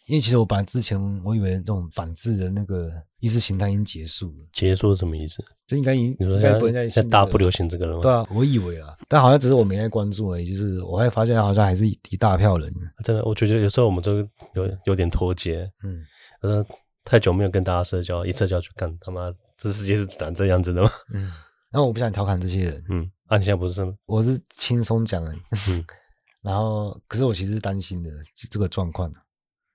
[0.08, 5.42] 因为其实我本来之前我以为这种反制的那个意识形态已经结束了，结束是什么意思？
[5.66, 8.02] 这应该已经你说现在不现在大家不流行这个了吗？
[8.02, 10.46] 对啊，我以为啊，但好像只是我没在关注而已。
[10.46, 12.70] 就是我还发现好像还是一大票人。
[13.02, 14.18] 真的，我觉得有时候我们都
[14.56, 15.72] 有有点脱节。
[15.84, 16.04] 嗯，
[16.42, 16.66] 呃，
[17.06, 20.92] 太久没有跟大家社交，一社交就干他妈，这世界是长这样子的吗？
[21.14, 21.32] 嗯，
[21.74, 22.86] 然后我不想调侃这些人。
[22.90, 23.94] 嗯，啊，你现在不是这么？
[24.06, 25.40] 我是轻松讲而已。
[25.70, 25.84] 嗯。
[26.44, 28.12] 然后，可是我其实是担心的
[28.50, 29.10] 这个状况，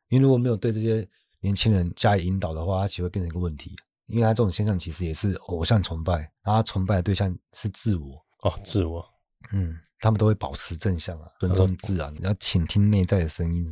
[0.09, 1.07] 因为如果没有对这些
[1.41, 3.75] 年轻人加以引导的话，他其实会变成一个问题。
[4.07, 9.05] 因为他这种现象其实也是偶像崇拜，然后他崇拜的对象是自我哦，自我，
[9.53, 13.67] 嗯，他们都会保持正向啊，尊重自然，要倾听内在的声音。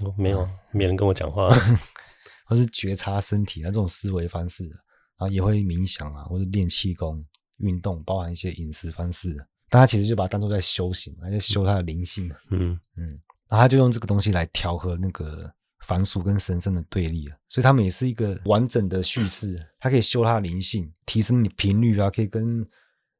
[0.00, 1.48] 哦，没有，没人跟我讲话，
[2.44, 7.22] 或是觉察身体啊这种思维方式，然后也会冥想啊，或者练气功、
[7.62, 9.34] 运动，包含一些饮食方式。
[9.70, 12.30] 但他其实就把它当做在修行，还在修他的灵性。
[12.50, 15.50] 嗯嗯，然后他就用这个东西来调和那个
[15.86, 19.58] 凡俗跟神圣的对立啊，所以他们也是一个完整的叙事。
[19.80, 22.62] 它可以修他的灵性，提升你频率啊，可以跟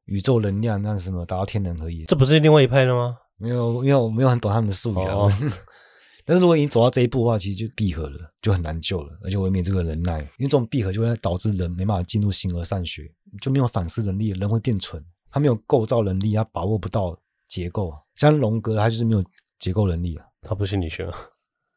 [0.05, 3.17] 宇宙能量那什么达到天人合一，这不是另外一派的吗？
[3.39, 5.15] 没有，因为我没有很懂他们的术语啊。
[5.15, 5.33] 哦、
[6.27, 17.95] 但是如果你走到这一步的话，其实就闭合了，就很难救了，而且我也没这个能耐，因为这种闭合就会导致人没办法进入形而上学，就没有反思能力，人会变蠢，他没有构造能力，他把握不到结构。
[18.15, 19.25] 像荣格，他就是没有
[19.59, 20.27] 结构能力啊。
[20.43, 21.11] 他不是心理学，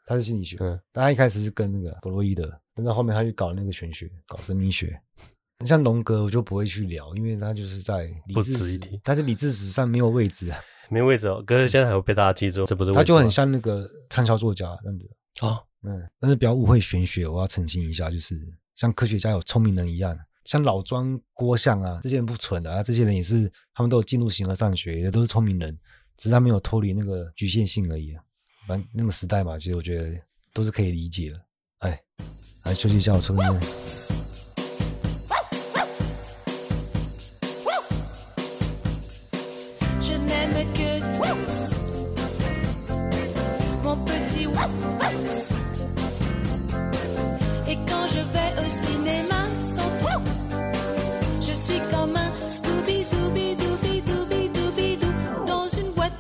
[0.06, 0.58] 他是心理学。
[0.60, 5.00] 嗯，但他一开始是跟那个弗洛伊德，但是后面他去搞那个玄学，搞生命学。
[5.66, 11.42] 像荣格，我就不会去聊，因为他就是在理智史，他是理智史上没有位置啊，没位置哦。
[11.48, 12.92] 可是现在还会被大家记住，这不是？
[12.92, 15.48] 他就很像那个畅销作家这样子啊。
[15.48, 18.38] 哦、嗯，但是不要误会玄学，我要澄清一下，就是
[18.76, 25.78] 像科学家有聪明人一样，像老庄、郭象啊，这些人不蠢的啊，这些人也是，他们都有进入形而上学，也都是聪明人，
[26.18, 28.24] 只是他没有脱离那个局限性而已啊。
[28.68, 30.18] 反正那个时代嘛，其实我觉得
[30.54, 31.42] 都是可以理解的。
[31.80, 32.00] 哎，
[32.64, 33.60] 来休息一下，我抽根烟。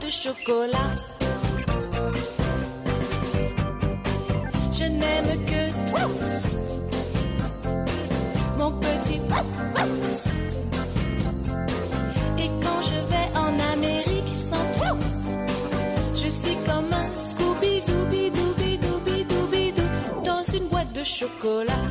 [0.05, 0.91] de chocolat.
[4.71, 6.01] Je n'aime que toi,
[8.57, 9.19] mon petit.
[12.37, 14.95] Et quand je vais en Amérique sans toi,
[16.13, 19.89] je suis comme un Scooby-Dooby-Dooby-Dooby-Dooby-Doo
[20.23, 21.85] dans une boîte de chocolat.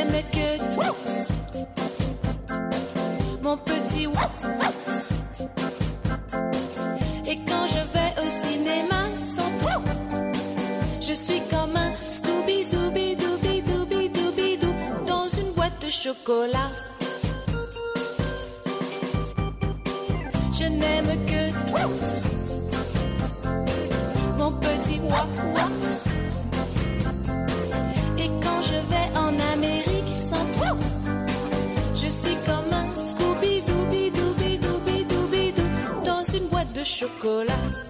[0.00, 0.96] aime que toi.
[3.42, 4.06] Mon petit
[7.26, 9.82] Et quand je vais au cinéma sans toi,
[11.00, 14.74] je suis comme un Scooby Dooby Dooby Dooby Dooby Doo
[15.06, 16.70] dans une boîte de chocolat.
[20.52, 21.80] Je n'aime que toi.
[24.38, 25.89] Mon petit wap wap.
[36.80, 37.89] de chocolat.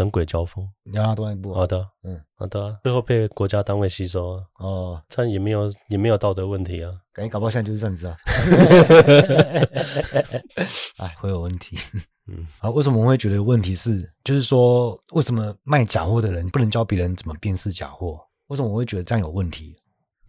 [0.00, 1.52] 神鬼交锋，你要他多一部。
[1.52, 4.42] 好的，嗯，好的，最后被国家单位吸收啊。
[4.58, 6.90] 哦，这样也没有也没有道德问题啊。
[7.12, 8.16] 感觉搞不好现在就是这样子啊。
[10.96, 11.76] 哎，会有问题。
[12.28, 14.00] 嗯，啊，为什么我们会觉得有问题是？
[14.00, 18.18] 是就是说，为什么卖假货的人不能教别人怎么辨识假货？
[18.46, 19.76] 为什么我会觉得这样有问题？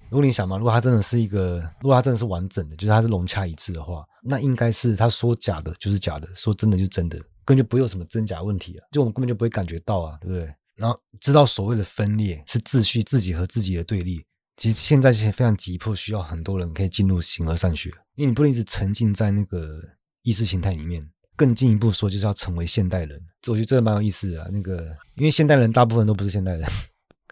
[0.09, 7.17] 如果你想嘛，如果他真的是一个，如果他真的是完整的，就是他是融洽一致的话，那应该是他说假的就是假的，说真的就是真的。
[7.45, 10.53] 根本就不会有什么真假问题啊，就我们根本就不会感觉到啊，对不对？
[10.75, 14.25] 然后知道所谓的分裂是秩序，自己和自己的对立。
[14.57, 19.79] 其实现在是非常急迫，需要很多人可以进入形而上学，因为你不能一直沉浸在那个
[20.23, 21.07] 意识形态里面。
[21.35, 23.19] 更进一步说，就是要成为现代人。
[23.47, 24.49] 我觉得这个蛮有意思的啊。
[24.51, 26.69] 那个，因为现代人大部分都不是现代人，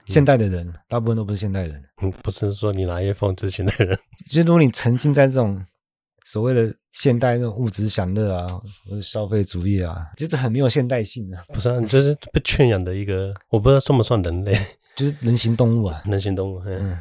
[0.08, 1.84] 现代的人大部分都不是现代人。
[2.02, 4.00] 嗯，不是说你拿 iPhone 就是现代人。
[4.28, 5.64] 就如果你沉浸在这种。
[6.32, 8.48] 所谓的现代那种物质享乐啊，
[8.88, 11.42] 或者消费主义啊，就是很没有现代性啊。
[11.52, 14.54] 不是啊，你就是被圈养的一个，我不知道算不算人类，
[14.96, 16.04] 就是人形动物啊。
[16.06, 17.00] 人形动物，嗯，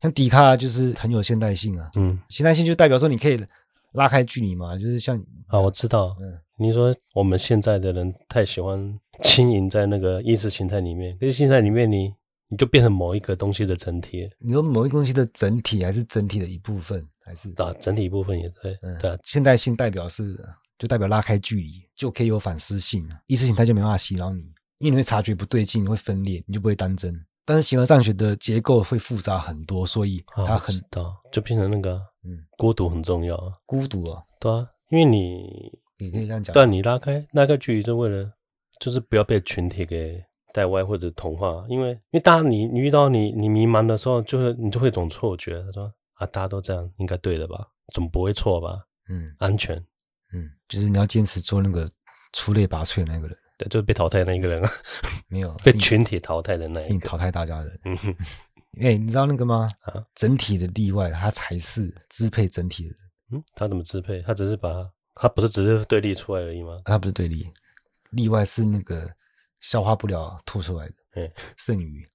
[0.00, 1.90] 像迪卡就是很有现代性啊。
[1.96, 3.44] 嗯，现代性就代表说你可以
[3.94, 6.16] 拉开距离嘛，就是像啊，我知道。
[6.20, 12.14] 嗯，你说我们现在的人太喜欢轻盈在那个意识形态里面，可是现在里面你
[12.52, 14.28] 你就变成某一个东西的整体。
[14.38, 17.02] 你说某一个东西的整体，还是整体的一部分？
[17.24, 19.16] 还是啊，整体一部分也对，嗯、对啊。
[19.24, 20.38] 现代性代表是，
[20.78, 23.08] 就代表拉开距离，就可以有反思性。
[23.26, 24.42] 意识形态就没办法洗脑你，
[24.80, 27.18] 因为你会察觉不对劲，你会分裂，你就不会当真。
[27.46, 33.54] 但是形而上学的结构会复杂很多，所以它很大，就变成那个，嗯，孤独很重要啊。
[33.64, 38.30] 孤独啊，对啊，因为你你可以这样讲，但，你拉开拉开距离，就为了
[38.78, 41.64] 就是不要被群体给带歪或者童话。
[41.68, 45.92] 因为因为大家你你遇到你你迷茫的时候，就是你就会有种错觉，他说。
[46.14, 47.66] 啊，大家都这样，应该对的吧？
[47.92, 48.84] 总不会错吧？
[49.08, 49.76] 嗯，安全，
[50.32, 51.90] 嗯，就是你要坚持做那个
[52.32, 54.70] 出类拔萃的那个人，对，就是被淘汰的那一个人啊，
[55.26, 57.80] 没有 被群体淘汰的那一个，是你淘汰大家的人。
[57.86, 57.96] 嗯，
[58.78, 59.66] 哎、欸，你知道那个吗？
[59.80, 62.98] 啊，整体的例外，他才是支配整体的人。
[63.32, 64.22] 嗯，他怎么支配？
[64.22, 66.82] 他只是把，他不是只是对立出来而已吗？
[66.84, 67.50] 他不是对立，
[68.10, 69.10] 例外是那个
[69.62, 70.92] 消化不了吐出来
[71.56, 72.06] 剩余。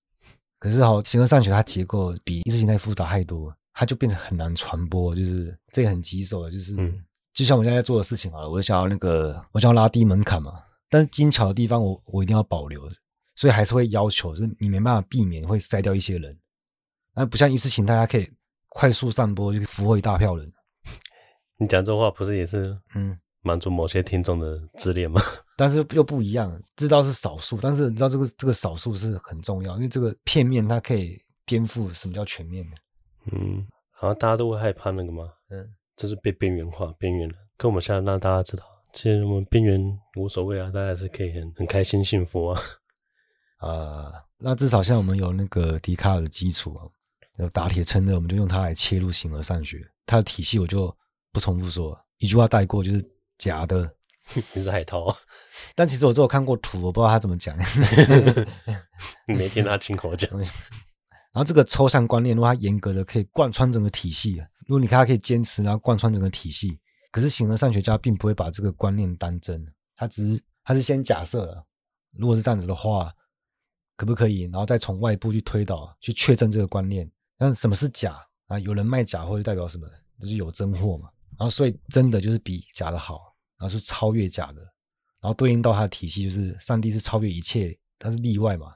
[0.59, 5.15] 可是好，形而上学它结构比意识形态复杂太多，它就变得很难传播。
[5.15, 10.63] 就是这个很棘手的，就是、嗯、就像我现在在做的事情啊，我想要那个，我想要拉低门槛嘛。
[10.89, 12.89] 但是精巧的地方我，我我一定要保留，
[13.35, 16.37] 所以还是会要求，就是你没办法避免会筛掉一些人。
[17.13, 18.29] 那不像意识形态，它可以
[18.69, 20.51] 快速散播，就可以俘获一大票人。
[21.57, 25.21] 你讲这话不是也是嗯满足某些听众的自恋吗？
[25.57, 32.77] 但是又不一样，知道是少数，但是你知道这个这个少数是很重要，因为这个片面它可以颠覆什么叫全面的。
[33.31, 35.27] 嗯，好像大家都会害怕那个吗？
[35.49, 37.35] 嗯，就是被边缘化、边缘了。
[37.57, 39.81] 可我们现在让大家知道，其实我们边缘
[40.15, 42.61] 无所谓啊，大家还是可以很很开心、幸福啊。
[43.57, 46.85] 啊、呃，那至少像我们有那个笛卡尔的基础啊，
[47.37, 49.83] 有打铁撑的，我们就用它来切入形而上学。
[50.05, 50.95] 它的体系我就
[51.33, 53.03] 不重复说，一句话带过，就是
[53.39, 53.91] 假的。
[54.53, 55.15] 你是海涛，
[55.75, 57.57] 但其实我只有看过图，我不知道他怎么讲。
[59.27, 60.29] 你没听他亲口讲。
[60.39, 60.47] 然
[61.33, 66.79] 后这个抽象观念，如果他严格的可以贯穿整个体系，如果你看他可以坚持，然后贯穿整个体系，
[67.11, 71.65] 可是形而上学家并不会把这个观念当真，他只是他是先假设了，
[72.17, 73.13] 如果是这样子的话，
[73.95, 74.41] 可不可以？
[74.43, 77.09] 然后再从外部去推导，去确证这个观念。
[77.37, 78.59] 那什么是假啊？
[78.59, 79.87] 有人卖假货就代表什么？
[80.19, 81.09] 就是有真货嘛。
[81.37, 83.36] 然后所以真的就是比假的好。
[83.57, 84.61] 然后是超越假的，
[85.19, 88.73] 然后对应到它的体系，就是上帝是超越一切，它是例外嘛，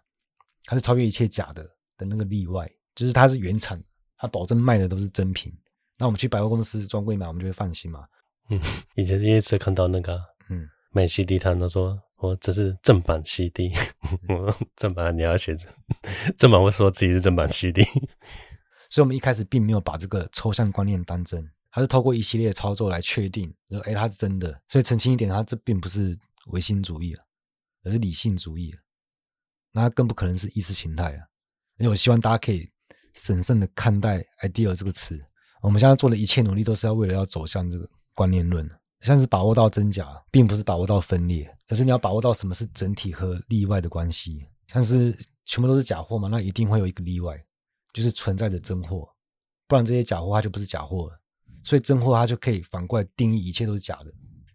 [0.65, 1.63] 它是超越一切假的
[1.97, 3.81] 的那个例外，就是它是原产，
[4.17, 5.53] 它保证卖的都是真品。
[5.97, 8.05] 那我们去百货公司专柜买，我们就会放心嘛。
[8.49, 8.59] 嗯，
[8.95, 13.71] 以前第一次看到那个，嗯，卖 CD 摊都说，我这是正版 CD，
[14.27, 15.71] 我正版你要写正，
[16.35, 17.83] 正版会说自己是正版 CD，
[18.89, 21.47] 所以我们一开始并没有把这个抽象观念当真。
[21.71, 24.61] 它是透过一系列操作来确定，说哎，它是真的。
[24.67, 27.23] 所以澄清一点，它这并不是唯心主义啊，
[27.83, 28.77] 而是理性主义啊。
[29.71, 31.25] 那更不可能是意识形态啊。
[31.77, 32.69] 因为我希望大家可以
[33.15, 35.19] 审慎的看待 “idea” 这个词。
[35.61, 44.45] 我们现在做的一切努力，都是要为了要走向这个观念论，像是把握到真假，并不是把握到分裂，而是你要把握到什么是整体和例外的关系。
[44.67, 47.41] 像是全部都是假货嘛，那一定会有一个例外，
[47.93, 49.07] 就是存在着真货，
[49.67, 51.20] 不然这些假货它就不是假货了。
[51.63, 54.05] 所以真货它就可以反过来定义一切都是假的，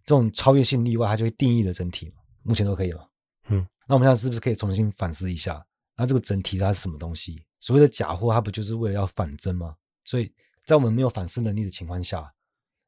[0.05, 3.09] 这种超越性例外它就会定义了整体嘛，目前都可以了。
[3.49, 5.65] 嗯，那我们现在是不是可以重新反思一下？
[5.95, 7.43] 那这个整体它是什么东西？
[7.59, 9.75] 所谓的假货它不就是为了要反真吗？
[10.05, 10.31] 所以
[10.65, 12.31] 在我们没有反思能力的情况下，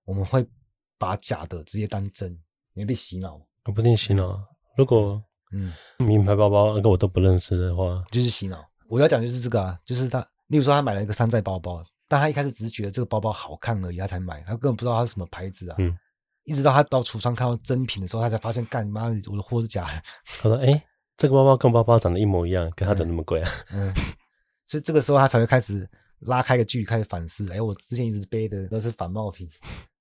[0.05, 0.45] 我们会
[0.97, 2.31] 把假的直接当真，
[2.73, 3.41] 你会被洗脑。
[3.65, 4.39] 我不一定洗脑，
[4.75, 8.63] 如果嗯名牌包包那个我都不认识的话，就是洗脑。
[8.87, 11.83] 我要讲就是这个啊，就是他，例如说他买了一个山寨包包。
[12.09, 15.75] 但他一开始只是觉得这个包包好看而已，他才买，他根本不知道它是什么牌子啊。
[15.77, 15.95] 嗯，
[16.43, 20.01] 一直到他到橱窗看到真品的时候，他才发现，干你妈，我的货是假的。
[20.41, 20.83] 他说：“哎、欸，
[21.15, 23.93] 这个包包跟包包长得一模一样，跟他怎么那么贵啊？”嗯，
[24.65, 25.87] 所以这个时候他才会开始
[26.21, 27.47] 拉开个距离，开始反思。
[27.51, 29.47] 哎、欸，我之前一直背的都是仿冒品。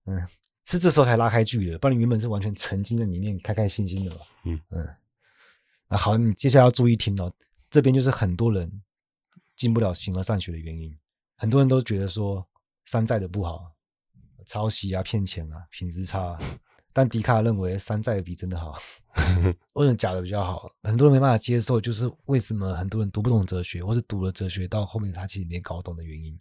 [0.07, 0.27] 嗯，
[0.65, 4.21] 是这时候才拉开距离的，不然你原本是完全沉浸在里面，开开心心的嘛。
[4.45, 4.89] 嗯嗯。
[5.89, 7.31] 那好，你接下来要注意听哦，
[7.71, 8.83] 这边就是很多人
[9.57, 10.97] 进不了形而上学的原因。
[11.39, 12.47] 很多人都觉得说
[12.85, 13.73] 山寨的不好，
[14.45, 16.39] 抄袭啊、骗钱啊、品质差啊。
[16.93, 18.77] 但迪卡尔认为山寨的比真的好，
[19.75, 20.69] 为什么假的比较好？
[20.83, 26.37] 很多人没办法接受，就是为什么很多人读不懂哲学，或是读了哲学到后面他其实没搞懂的原因。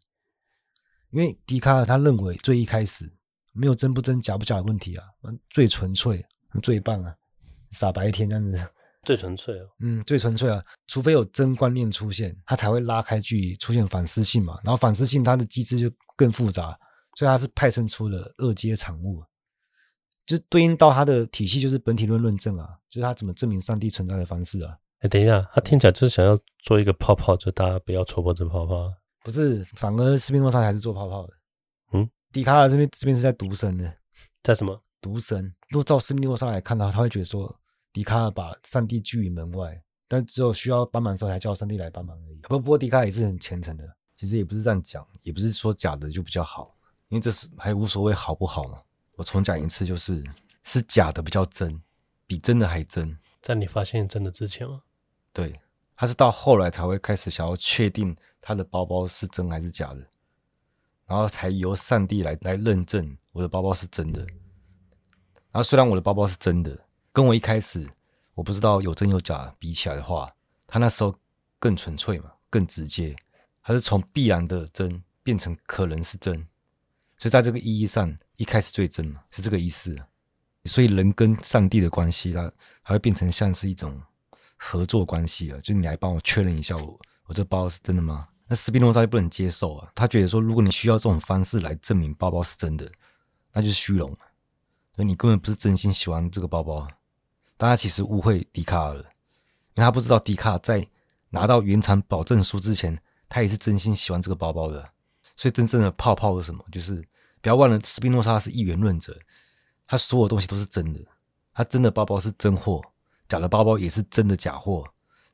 [1.11, 3.13] 因为笛卡尔他认为最一开始
[3.51, 5.05] 没有真不真、假不假的问题啊，
[5.49, 6.25] 最纯粹、
[6.63, 7.15] 最棒啊，
[7.71, 8.57] 傻白甜这样子。
[9.07, 14.59] 最纯粹哦，嗯，最纯粹啊，除非有真观念出现，它才会拉开距离，出现反思性嘛。
[14.65, 16.77] 然后反思性它的机制就更复杂，
[17.15, 19.23] 所以它是派生出了二阶产物，
[20.25, 24.75] 就对应到它的体系就是本体论论证啊，就是它怎么证明上帝存在的方式啊。
[24.99, 28.93] 哎，等一下，他听起来就是想要做一个泡泡，就大家不要戳破这泡泡。
[29.23, 31.33] 不是，反而斯宾诺莎还是做泡泡的。
[31.93, 33.89] 嗯，笛卡尔这边这边是在读神的，
[34.43, 35.55] 在什么读神？
[35.69, 37.57] 如果照斯宾诺莎来看的话，他会觉得说。
[37.97, 42.37] 笛卡尔把上帝拒于门外，但只有需要帮忙的时候才叫上帝来帮忙而已。
[42.43, 43.91] 不，不过迪卡尔也是很虔诚的。
[44.15, 48.79] 其实也不是这样讲，也不是说假的就比较好，因为这是还无所谓好不好嘛。
[49.13, 50.23] 我重讲一次，就是
[50.63, 51.81] 是假的比较真，
[52.27, 53.17] 比真的还真。
[53.41, 54.83] 在你发现真的之前吗？
[55.33, 55.59] 对，
[55.95, 60.07] 他是到后来才会开始想要确定他的包包是真还是假的，
[61.07, 63.17] 然后才由上帝来来认证。
[63.31, 64.21] 我的包包是真的。
[64.21, 66.77] 然后虽然我的包包是真的，
[67.17, 67.83] 跟我一开始
[68.35, 70.31] 我不知道有真有假比起来的话，
[70.67, 71.15] 他那时候
[71.57, 73.15] 更纯粹嘛，更直接，
[73.63, 76.35] 他是从必然的真变成可能是真。
[77.17, 79.95] 所以在这个意义上，一开始最真嘛，是这个意思。
[80.65, 82.53] 所以人跟上帝的关系，它
[82.83, 83.99] 还会变成像是一种
[84.55, 88.27] 合作关系啊，就你来帮我确认一下我，我这包是真的吗？
[88.45, 92.87] 那斯宾诺莎就不能接受啊，他觉得说，如果你需要这种方式来证明包包是真的，
[93.53, 94.07] 那就是虚荣，
[94.95, 96.87] 所以你根本不是真心喜欢这个包包。
[97.57, 100.87] 大家其实误会笛卡尔了，因为他不知道笛卡尔在
[101.29, 104.87] 拿到原厂保证书之前，他也是真心喜欢这个包包的。
[105.35, 106.63] 所以真正的泡泡是什么？
[106.71, 106.95] 就是
[107.41, 109.17] 不要忘了，斯宾诺莎是一元论者，
[109.87, 110.99] 他所有东西都是真的，
[111.53, 112.81] 他真的包包是真货，
[113.27, 114.83] 假的包包也是真的假货。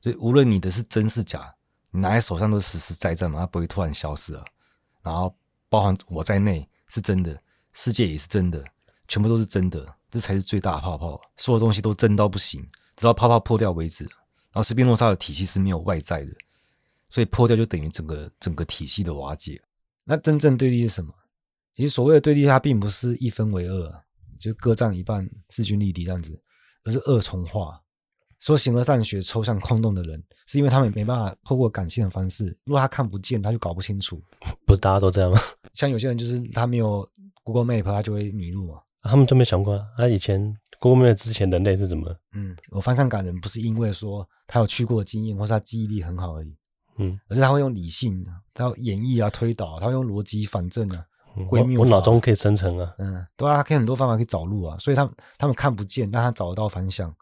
[0.02, 1.54] 所以无论你的是真是假。
[1.96, 4.44] 你拿在手上都是实实在在嘛，它不会突然消失啊。
[5.04, 5.34] 然后
[5.70, 7.40] 包含我在内是真的，
[7.72, 8.64] 世界也是真的，
[9.08, 11.20] 全部都是真的，这才是最大的泡泡。
[11.38, 12.62] 所有东西都真到不行，
[12.96, 14.04] 直到泡泡破掉为止。
[14.04, 16.32] 然后斯宾诺莎的体系是没有外在的，
[17.10, 19.60] 所以破掉就等于整个整个体系的瓦解。
[20.04, 21.12] 那真正对立是什么？
[21.76, 24.04] 其实所谓的对立，它并不是一分为二，
[24.40, 26.40] 就各占一半，势均力敌这样子，
[26.84, 27.82] 而是二重化。
[28.40, 32.56] 说形而上学抽象空洞的人，是因为他们没办法透过感性的方式。
[32.66, 34.22] 如果他看不见，他就搞不清楚。
[34.68, 35.40] 不是大家都这样吗？
[35.74, 37.10] 像有些人就是他没有
[37.42, 38.82] Google Map，他就会迷路嘛。
[39.04, 42.14] 啊、他们都没想过，他、啊、以前 Google Map 之前人类是怎么？
[42.34, 46.56] 嗯，我方向感人不是因为说他有去过的经验，或是他记忆力很好而已。
[46.98, 51.06] 嗯，而是他会用理性，他要演绎啊、推导，他会用逻辑反证啊。
[51.50, 52.94] 我脑中可以生成啊。
[53.00, 57.14] 嗯，对啊，他可以很多方法可以找路啊，所以他们他们看不见，但他找得到方向。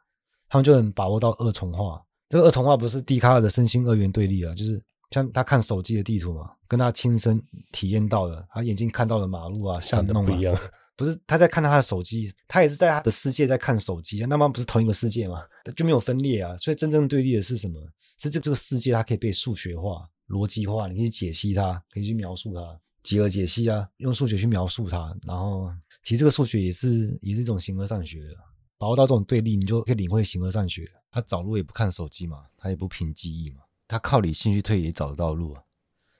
[0.49, 2.01] 他们就能把握到二重化。
[2.27, 7.41] 这个二重化不是笛卡尔的身心二元对立啊，就是像他看手机的地图嘛，跟他亲身
[7.71, 10.53] 体验到的，他眼睛看到的马路啊、巷弄啊，不一样。
[11.01, 15.41] 不是他在看他的手机，他也是在他的世界在看手机啊，那么不是同一个世界吗？
[15.75, 16.55] 就没有分裂啊。
[16.57, 17.81] 所以真正对立的是什么？
[18.19, 25.11] 是这这个世界它可以被数学化、逻辑化，你可以解析它，可以去描述它，几何解析啊，用数学去描述它。
[25.23, 28.35] 然后其实这个数学也是也是一种形而上学的。
[28.77, 30.87] 把握到这种对立，你就可以领会形而上学。
[31.09, 35.57] 他找路也不看手机嘛，他也不凭记忆嘛，他靠理性去推也找得到路。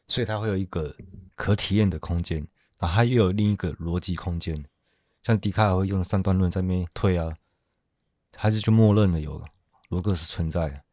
[0.08, 0.96] 所以他会有一个
[1.36, 2.38] 可体验的空间，
[2.80, 4.66] 然后他又有另一个逻辑空间。
[5.24, 7.36] 像笛卡尔会用三段论在那边推啊，
[8.36, 9.44] 还是就默认了有
[9.90, 10.84] 罗格斯存在。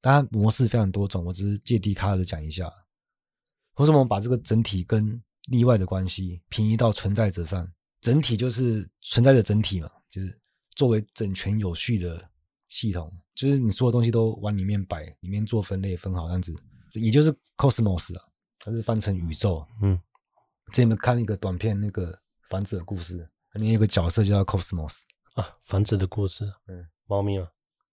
[0.00, 2.72] 当然模式非常多种，我只是借笛卡尔的讲一下。
[3.72, 10.40] 或者我们把这个整体跟例外的关系平移到存在者上，整体就是存在的整体嘛，就是。
[10.74, 12.22] 作为整全有序的
[12.68, 16.54] 系统，就是你所有东西都往里面摆，里面做分类分好这样子，
[16.92, 18.22] 也就是 cosmos 啊，
[18.58, 19.66] 它是翻成宇宙。
[19.80, 19.98] 嗯，
[20.66, 23.26] 之前有没有看一个短片，那个房子的故事，
[23.56, 25.00] 里面有个角色叫 cosmos
[25.34, 26.44] 啊，房子的故事。
[26.68, 27.46] 嗯，猫咪啊，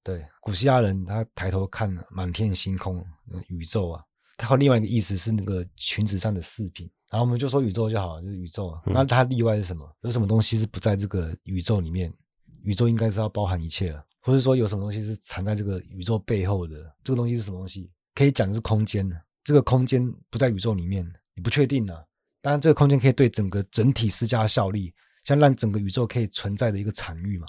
[0.04, 3.04] 对，古希腊人他抬头看满天星空，
[3.48, 4.04] 宇宙啊，
[4.38, 8.78] 他有另外一个意思是那个裙子上的饰品，然后我们就说宇宙就好，就是宇宙。
[8.86, 9.90] 嗯、那它例外是什么？
[10.02, 12.14] 有什么东西是不在这个宇宙里面？
[12.64, 16.76] 宇宙应该是要包含一切了，或者说有什么东西是藏在这个宇宙背后的？
[17.04, 17.92] 这个东西是什么东西？
[18.16, 19.10] 可以讲是空间，
[19.44, 22.04] 这个空间不在宇宙里面，你不确定啊。
[22.42, 27.48] 当然，这个空间可以对整个整体施加效力，像让整个宇宙可以存在的一个场域嘛。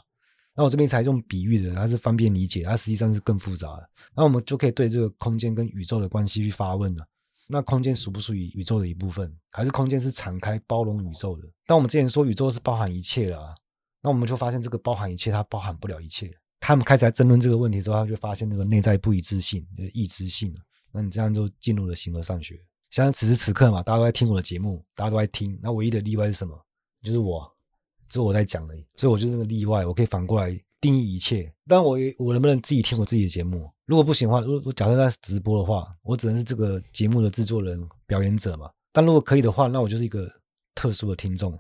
[0.57, 3.91] 那我这边才用比喻的，它是方便理解，它实际上是更复杂的。
[4.15, 7.05] 那我们就可以对这个空间跟宇宙的关系去发问了。
[7.47, 11.49] 那空间属不属于宇宙的一部分，还是空间是敞开包容宇宙的？
[11.67, 13.55] 当我们之前说宇宙是包含一切的啊。
[14.01, 16.31] 那我们就发现，这个包含一切，它包含不了一切。
[16.61, 20.55] 他们开始来争论这个问题之后，他就发现那个内在不一致性，就是异质性。
[20.93, 22.59] 那你这样就进入了形而上学。
[22.91, 25.59] 像此时此刻嘛，大家都在听我的节目，大家都在听。
[25.63, 26.59] 那唯一的例外是什么？
[27.03, 27.51] 就是我，
[28.09, 28.85] 只有我在讲而已。
[28.97, 31.53] 所以我就是那个例外，我可以反过来定义一切。
[31.67, 33.71] 但我我能不能自己听我自己的节目？
[33.87, 38.71] 如果不行的话，如果假设在直播的话，我只能是这个节目的制作人、表演者嘛。
[38.93, 40.31] 但如果可以的话，那我就是一个
[40.75, 41.59] 特殊的听众。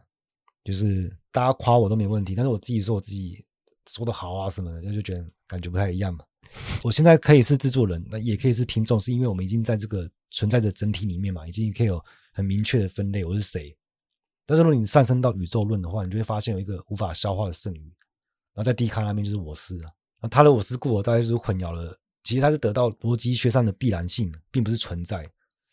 [0.64, 3.44] 就是大家夸我都没问题，但是我自己说我自己
[3.86, 6.24] 说的好啊什么的，就就觉得感觉不太一样嘛。
[6.82, 12.02] 我现在可以是制作人，那也可以是听众，是因为我们已经在这个存在的整体里面嘛，已经可以有
[12.32, 13.76] 很明确的分类，我是谁。
[14.46, 17.84] 但是如果你上升到宇宙论的话，你就会发现有一个无法消化的剩余，
[18.52, 19.90] 然后在笛卡那边就是我思啊，
[20.20, 21.98] 那他的我思故我，大概就是混淆了。
[22.22, 25.28] 其实他是得到逻辑学上的必然性，并不是存在，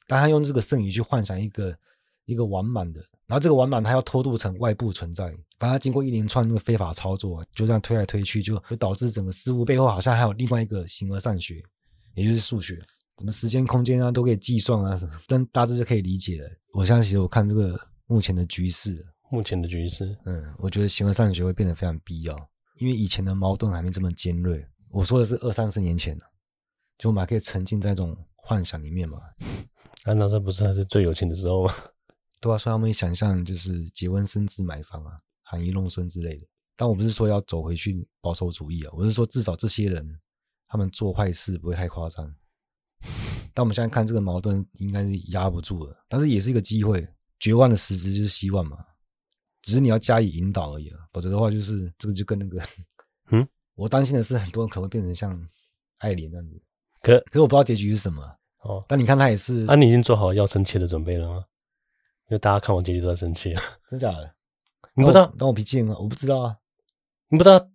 [0.07, 1.77] 但他用这个剩余去幻想一个
[2.25, 2.99] 一个完满的。
[3.27, 11.63] 然后这个完满，他要偷渡成外部存在，把它经过一连串那个非法操作，就这样推来推去，就会导致整个事物背后好像还有另外一个形而上学，
[12.13, 12.75] 也就是数学，
[13.19, 16.49] 什么时间空间啊都可以计算啊什么，但大致就可以理解了。
[16.73, 17.79] 我相信，我看这个
[18.11, 20.17] 目前的局势，目前的局势。
[20.25, 22.35] 嗯，我觉得形而上学会变得非常必要，
[22.77, 24.67] 因为以前的矛盾还没这么尖锐。
[24.89, 26.19] 我说的是二三十年前
[26.97, 29.17] 就我们还可以沉浸在这种幻想里面嘛。
[30.03, 31.73] 难道这不是还是最有钱的时候吗？
[32.41, 36.45] 对啊，所以他们想象就是结婚生子买房啊，含饴弄孙之类的。
[36.75, 40.19] 但我不是说要走回去保守主义啊，我是说至少这些人
[40.67, 42.35] 他们做坏事不会太夸张。
[43.53, 47.07] 但我们现在看这个矛盾应该是压不住了，但是也是一个机会。
[47.41, 48.77] 绝望的实质就是希望嘛，
[49.61, 52.61] 只是你要加以引导而已啊，否则的话就是这个就跟那个，
[53.31, 55.37] 嗯，我担心的是很多人可能会变成像
[55.97, 56.61] 爱莲那样子。
[57.01, 58.23] 可可是我不知道结局是什么
[58.59, 58.85] 哦。
[58.87, 61.43] 但你看他也是，啊，你已经做好要生气的准备了吗？
[62.29, 64.33] 因为大家看完结局都在生气啊， 真假的？
[64.93, 65.25] 你不知道？
[65.37, 66.55] 当我，我脾气很好，我不知道啊。
[67.29, 67.67] 你不知道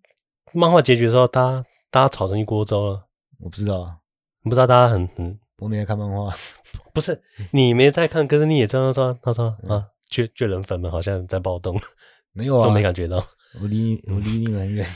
[0.53, 3.09] 漫画结局的时候，大家大家吵成一锅粥了？
[3.41, 3.99] 我不知道啊。
[4.43, 5.39] 你不知道大家很很。
[5.59, 6.35] 我没在看漫画，
[6.93, 7.21] 不是
[7.53, 11.79] 你没在看，可是你也知道说，他说啊，巨巨人粉们好像在暴动，
[12.33, 13.25] 没有啊，都没感觉到。
[13.61, 14.87] 我离我离你们很远。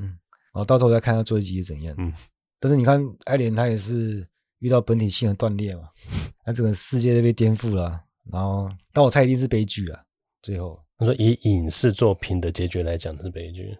[0.00, 0.18] 嗯，
[0.52, 1.94] 好，到时候我再看他做一集怎样。
[1.98, 2.10] 嗯，
[2.58, 4.26] 但是你看爱莲他也是
[4.60, 5.82] 遇到本体性的断裂嘛，
[6.44, 8.00] 他整个世界都被颠覆了。
[8.32, 10.02] 然后，但我猜一定是悲剧啊。
[10.40, 13.76] 最后他说以影视作品的结局来讲是悲剧。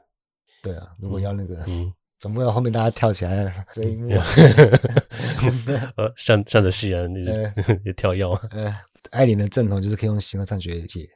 [0.62, 1.91] 对啊，如果要那个，嗯。
[2.18, 3.98] 总不能后面大家跳起来了，所以
[5.96, 7.24] 呃，向向着夕阳，你
[7.84, 8.24] 也跳跃。
[8.50, 8.74] 呃，
[9.10, 11.08] 艾琳的正统就是可以用形而上学解，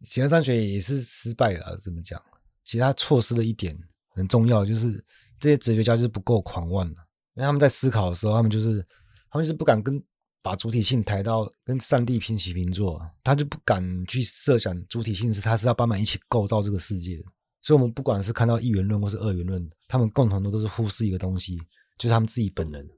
[0.00, 1.78] 形而上学也是失败了。
[1.82, 2.20] 怎么讲，
[2.64, 3.76] 其实他错失了一点
[4.14, 5.04] 很重要，就是
[5.38, 6.94] 这些哲学家就是不够狂妄，因
[7.36, 8.84] 为他们在思考的时候，他们就是
[9.30, 10.02] 他们就是不敢跟
[10.40, 17.24] 把主体性抬到跟上帝平起平坐，他就不敢去设想主体性是他是要帮忙一起构造这个世界的。
[17.60, 21.58] 所以，我们不管是看到一元论或是二元论，他们共同的都是忽视一个东西，
[21.96, 22.88] 就是他们自己本人，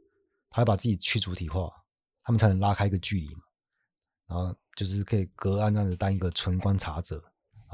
[0.50, 1.70] 他要把自己去主体化，
[2.22, 3.40] 他们才能拉开一个距离嘛。
[4.28, 7.20] 然后就是可以隔岸这样子当一个纯观察者。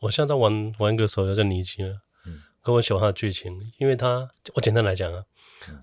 [0.00, 5.24] 我现在在玩玩一个手游叫尼基了，嗯，跟我喜欢它的剧情，因为它我简单来讲啊，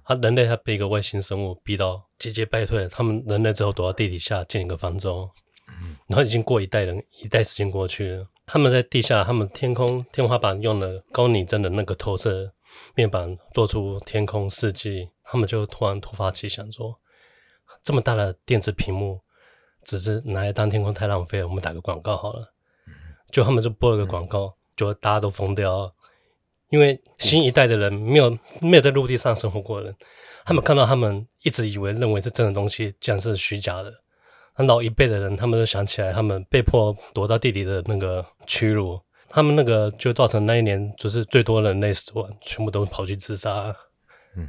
[0.05, 5.29] 它人类它被一个外星生物逼到节节败退，他们人类之后躲到地底下建一个方舟，
[5.67, 8.27] 嗯，然后已经过一代人一代时间过去了。
[8.45, 12.53] 他们在地下，他们天空天花板用了高拟真的那个投射
[12.95, 16.99] 面板做出天空世纪，他们就突然突发奇想说，
[17.81, 19.21] 这么大的电子屏幕，
[19.83, 22.53] 只是拿来当天空太浪费了，我们打个广告好了。
[23.31, 25.91] 就他们就播了个广告，就大家都疯掉，
[26.69, 29.95] 因为新一代的人没有没有在陆地上生活过的人，
[30.45, 34.02] 他们看到他们一直以为认为是真的东西，竟然是虚假的。
[34.55, 43.75] 那老一辈的人，他们都想起来，他们被迫躲到地底的那个屈辱，他们那个就造成那一年就是最多人类死亡，全部都跑去自杀。
[44.35, 44.47] 嗯，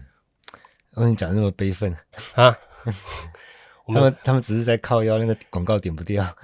[0.92, 1.96] 我跟你讲那么悲愤
[2.34, 2.54] 啊？
[3.88, 6.22] 他们他们只是在靠腰，那个广告点不掉。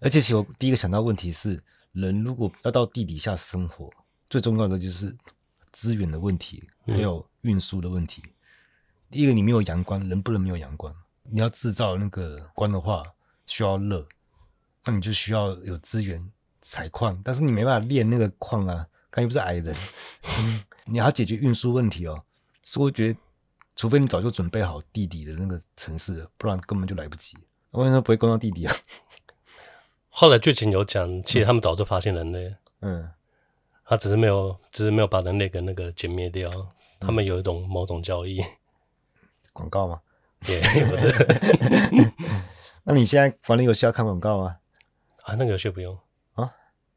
[0.00, 1.60] 而且，其实我第一个想到问题是，
[1.92, 3.90] 人如果要到地底下生活，
[4.28, 5.16] 最重要的就是
[5.72, 8.22] 资源的问题，还有运输的问题。
[8.24, 8.30] 嗯
[9.10, 10.94] 第一个，你没有阳光，人不能没有阳光。
[11.24, 13.02] 你要制造那个光的话，
[13.44, 14.06] 需要热，
[14.84, 16.30] 那你就需要有资源
[16.62, 17.20] 采矿。
[17.24, 19.74] 但是你没办法炼那个矿啊，他又不是矮人。
[20.38, 22.22] 嗯，你要解决运输问题哦。
[22.62, 23.18] 所以我觉得，
[23.74, 27.36] 除非你早就准备好地底的那个城市，不然根本就来不及。
[27.72, 28.74] 为什么不会攻到地底啊？
[30.08, 33.10] 后来剧情有讲，其实他们早就发现人类，嗯，
[33.84, 36.50] 他只是没有，只是没有把人类给那个歼灭掉。
[37.00, 38.40] 他们有一种某种交易。
[39.60, 40.00] 广告吗？
[40.74, 41.08] 也不是。
[42.84, 44.56] 那你现在玩的游戏要看广告吗？
[45.24, 45.96] 啊，那个游戏不用
[46.32, 46.50] 啊，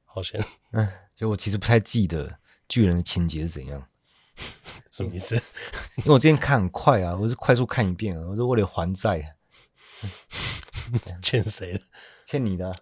[0.06, 0.42] 好险。
[0.72, 2.40] 嗯，就我其实不太记得
[2.70, 3.86] 巨人的情节是怎样，
[4.90, 5.36] 什么意思？
[5.98, 9.36] 因为我之前看很快啊，我是快速看一遍啊，我是为了还债。
[11.22, 11.82] 欠谁的？
[12.26, 12.76] 欠你的啊。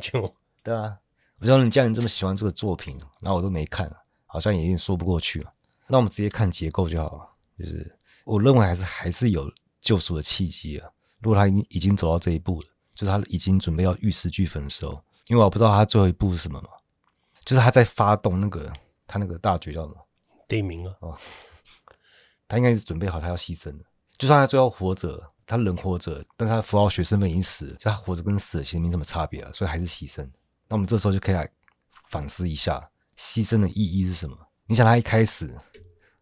[0.00, 0.32] 欠我。
[0.62, 0.96] 对啊，
[1.40, 3.90] 我知道你家人这么喜欢这个作品，然后我都没看，
[4.26, 5.44] 好像也有点说不过去。
[5.88, 7.28] 那我们直接看结构就好了，
[7.58, 7.93] 就是。
[8.24, 10.90] 我认为还是还是有救赎的契机啊！
[11.20, 16.68] 如果他已经已经走到这一步了，就是他已经准备要玉石俱焚的时候，因为我不知道他最后一步是什么嘛，
[17.44, 18.72] 就是他在发动那个
[19.06, 19.96] 他那个大绝叫什么？
[20.48, 21.16] 地名了哦，
[22.48, 23.84] 他应该是准备好他要牺牲了。
[24.16, 30.22] 就算他最后活着，他人活着，但是他符号学身份已经死了，就他活着跟死了其实没什么差别了，所以还是牺牲。
[30.68, 31.50] 那我们这时候就可以来
[32.08, 34.36] 反思一下，牺牲的意义是什么？
[34.66, 35.54] 你想他一开始，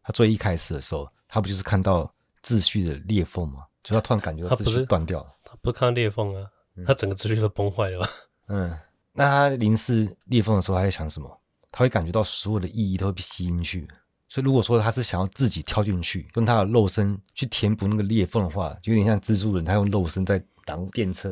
[0.02, 1.08] 他最一开始的时候。
[1.32, 2.12] 他不就是看到
[2.44, 3.64] 秩序的裂缝吗？
[3.82, 5.34] 就他突然感觉到秩序断掉了。
[5.42, 6.46] 他不是看到裂缝啊，
[6.86, 8.08] 他整个秩序都崩坏了吧？
[8.48, 8.78] 嗯，
[9.14, 11.40] 那他凝视裂缝的时候，他在想什么？
[11.70, 13.88] 他会感觉到所有的意义都会被吸进去。
[14.28, 21.30] 所以如果说他是想要自己跳进去，用他的肉身去填补那个裂缝的话，就有点像蜘蛛人，他用肉身在挡电车，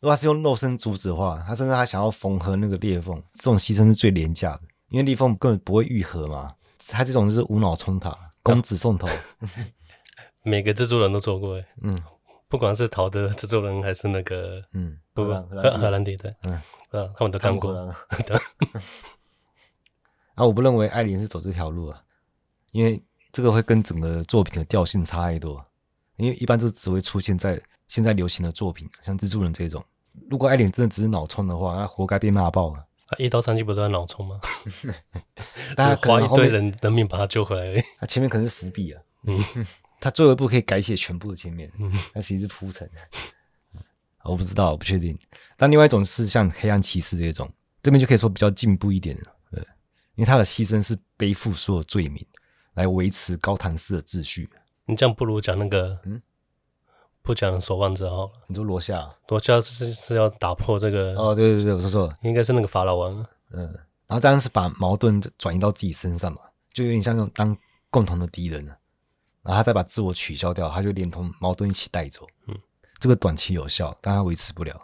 [0.00, 6.54] 如果他是用肉身阻止的话，他甚至还想要缝合那个裂缝，这种牺牲是最廉价的，因为裂缝根本不会愈合嘛。
[6.88, 9.08] 他这种就是无脑冲塔，公子送头。
[10.44, 11.96] 每个蜘蛛人都做过哎，嗯，
[12.48, 17.74] 不管是陶的蜘蛛人还是那个，嗯，不不，荷荷兰弟 对，嗯，嗯，他们都干过。
[18.26, 18.36] 对。
[20.34, 22.02] 啊，我不认为艾琳是走这条路啊，
[22.72, 25.64] 因为这个会跟整个作品的调性差太多。
[26.16, 29.82] 因为一般都只会出现在现在流行的作品，像蜘蛛人这种。
[30.30, 32.86] 如果艾琳真的只是脑冲的话，那活该被骂爆了。
[33.12, 34.40] 啊，一刀三击不都在脑冲吗？
[35.76, 37.82] 他花一堆人的命把他救回来而已。
[38.00, 39.02] 他 前面可能是伏笔啊。
[39.24, 39.38] 嗯，
[40.00, 41.70] 他最后一步可以改写全部的前面。
[41.78, 42.88] 嗯，他其实是铺陈。
[44.24, 45.18] 我不知道，我不确定。
[45.56, 47.50] 但另外一种是像黑暗骑士这种，
[47.82, 49.36] 这边就可以说比较进步一点了。
[49.50, 49.60] 对，
[50.14, 52.24] 因为他的牺牲是背负所有罪名，
[52.74, 54.48] 来维持高谭市的秩序。
[54.86, 56.22] 你这样不如讲那个，嗯，
[57.22, 58.32] 不讲守望者好了。
[58.48, 61.14] 你说罗夏，罗夏是是要打破这个？
[61.14, 63.14] 哦，对对对，我说错了，应该是那个法老王。
[63.50, 63.62] 嗯，
[64.06, 66.40] 然后这样是把矛盾转移到自己身上嘛，
[66.72, 67.56] 就有点像那种当
[67.90, 68.76] 共同的敌人了。
[69.42, 72.26] 然后他再把自我取消掉，他就连同矛盾一起带走。
[72.46, 72.56] 嗯，
[72.98, 74.76] 这个短期有效，但他维持不了，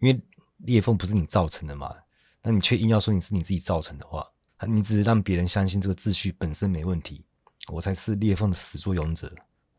[0.00, 0.20] 因为
[0.58, 1.94] 裂缝不是你造成的嘛。
[2.42, 4.26] 那你却硬要说你是你自己造成的话，
[4.66, 7.24] 你只是让别人相信这个秩序本身没问题。
[7.68, 9.32] 我才是裂缝的始作俑者，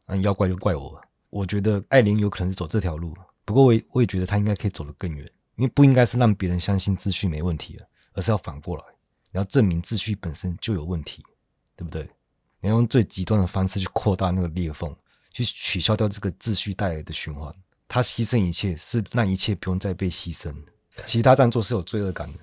[0.06, 1.02] 那你要怪就怪我。
[1.34, 3.12] 我觉得艾琳有可能是走这条路，
[3.44, 5.26] 不过我也我也觉得他应该可以走得更远，
[5.56, 8.84] 因为不应该是让别人相信秩序没问题了，而是要反过来，
[9.32, 11.24] 你要证明秩序本身就有问题，
[11.76, 12.08] 对不对？
[12.60, 14.96] 你要用最极端的方式去扩大那个裂缝，
[15.32, 17.52] 去取消掉这个秩序带来的循环。
[17.88, 20.54] 他牺牲一切，是让一切不用再被牺牲。
[21.08, 22.40] 其实他这样做是有罪恶感的，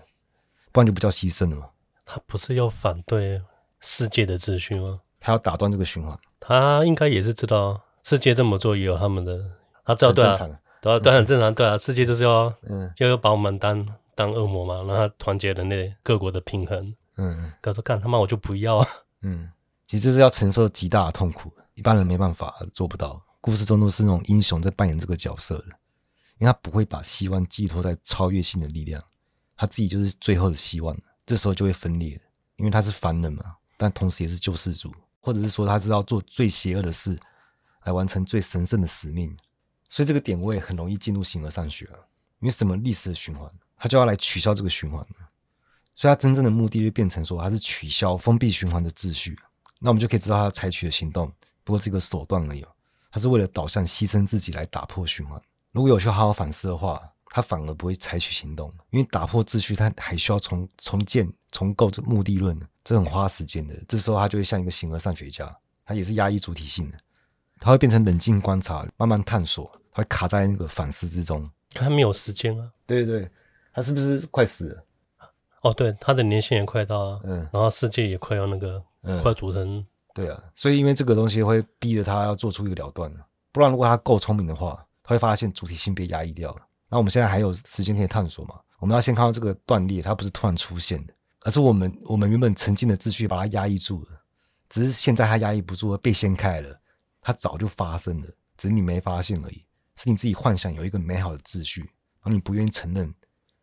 [0.72, 1.68] 不然就不叫牺牲了嘛。
[2.04, 3.40] 他不是要反对
[3.78, 5.00] 世界的秩序吗？
[5.20, 9.38] 他要打断这个循环，他应该也是知道世界这么做也有他们的，
[9.84, 10.36] 他知道对啊，
[10.80, 18.88] 对啊，对，很正常，对啊，世界就是要，嗯，就要把我们当当恶魔嘛，让他团结人类各国的平衡，嗯，他说干他妈我就不要啊，
[19.22, 19.50] 嗯，
[19.86, 25.66] 其实这是要承受极大的痛苦，一般人没办法做不到，故事中都是那种英雄在扮演这个角色的，
[26.38, 29.02] 因为他不会把希望寄托在超越性的力量，
[29.56, 30.96] 他自己就是最后的希望，
[31.26, 32.20] 这时候就会分裂，
[32.56, 33.44] 因为他是凡人嘛，
[33.76, 34.90] 但同时也是救世主。
[35.22, 37.14] 或者是说他知道做最邪恶的事，
[37.84, 39.36] 来完成最神圣的使命，
[39.88, 41.88] 所以这个点位很容易进入形而上学。
[42.40, 45.04] 因为什么历史的循环，他就要来取消这个循环，
[45.94, 49.38] 所以他真正的目的就变成说他是取消封闭循环的秩序。
[49.78, 51.32] 那我们就可以知道他采取的行动
[51.64, 52.64] 不过是一个手段而已，
[53.10, 55.40] 他是为了导向牺牲自己来打破循环。
[55.72, 62.58] 如果有去好好反思的话，他反而不会采取行动，因为打破秩序，他还需要重重建、重构这目的论。
[62.82, 65.54] 这很花时间的，这时候他就会像一个形而上学家，
[65.84, 66.98] 他也是压抑主体性的，
[67.60, 71.48] 他会变成冷静观察，慢慢探索，他会卡在那个反思之中。
[71.74, 73.30] 他没有时间啊，对对对，
[73.72, 74.84] 他是不是快死了？
[75.62, 83.12] 哦，对，他的年限也快到啊，嗯，然后世界也快要那个，嗯，快组成，对啊，所以因为这个东西会逼着他要做出一个了断，
[83.52, 86.62] 不然如果他够聪明的话，他会发现主体性被压抑掉了。
[86.88, 88.56] 那我们现在还有时间可以探索嘛？
[88.78, 91.12] 我们要先看到这个断裂，它不是突然出现的。
[91.42, 94.08] 而是我们我们原本沉浸的秩序把它压抑住了，
[94.68, 96.79] 只是现在它压抑不住了，被掀开了，
[97.20, 99.64] 它早就发生了，只是你没发现而已。
[99.96, 103.14] 是你自己幻想有一个美好的秩序，然后你不愿意承认，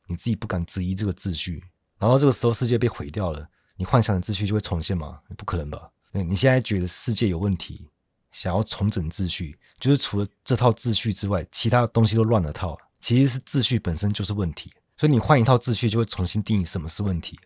[0.06, 1.64] 你自己不敢质疑这个秩序，
[1.98, 5.20] 然后这个时候世界被毁掉了，你幻想的秩序就会重现吗？
[5.36, 5.90] 不可能吧？
[6.12, 7.90] 你现在觉得世界有问题，
[8.32, 12.78] 想要重整秩序，就是除了这套秩序之外，其他东西都乱了套。
[13.00, 17.40] 其实是秩序本身就是问题，所以你换一套秩序，就会重新定义什么是问题。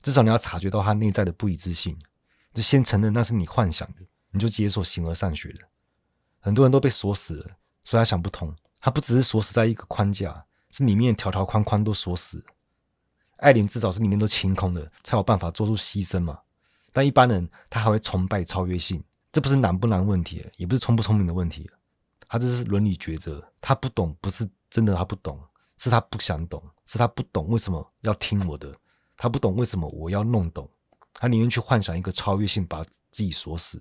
[0.00, 1.98] 至少你要察觉到它内在的不一致性，
[2.54, 4.00] 就先承认那是你幻想的，
[4.32, 5.68] 你就解锁形而上学了。
[6.40, 8.52] 很多人都被锁死了，所以他想不通。
[8.80, 12.44] 他不只是锁死在一个框架，是里面条条框框都锁死。
[13.36, 16.40] 艾琳至少是里面都清空的，才有办法做出牺牲嘛。
[16.92, 21.70] 但一般人他还会崇拜超越性，这不是难不难问题，也不是聪不聪明的问题，
[22.26, 23.42] 他这是伦理抉择。
[23.60, 25.40] 他不懂，不是真的他不懂，
[25.78, 28.74] 是他不想懂，是他不懂为什么要听我的。
[29.16, 30.68] 他不懂为什么我要弄懂，
[31.14, 33.80] 他宁愿去幻想一个超越性，把自己锁死，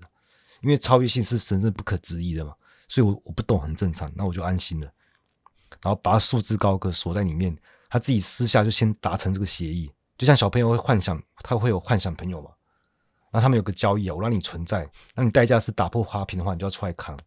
[0.61, 2.53] 因为超越性是神圣不可质疑的嘛，
[2.87, 4.85] 所以我我不懂很正常，那我就安心了，
[5.81, 7.57] 然后把他束之高阁锁在里面，
[7.89, 12.51] 他自己私下就先达成这个协议，就像小朋友会幻想，他会有幻想朋友嘛，
[13.31, 17.17] 那他们有个交易啊，我让你存在，那你代价是打破花瓶的话，你就要出来扛，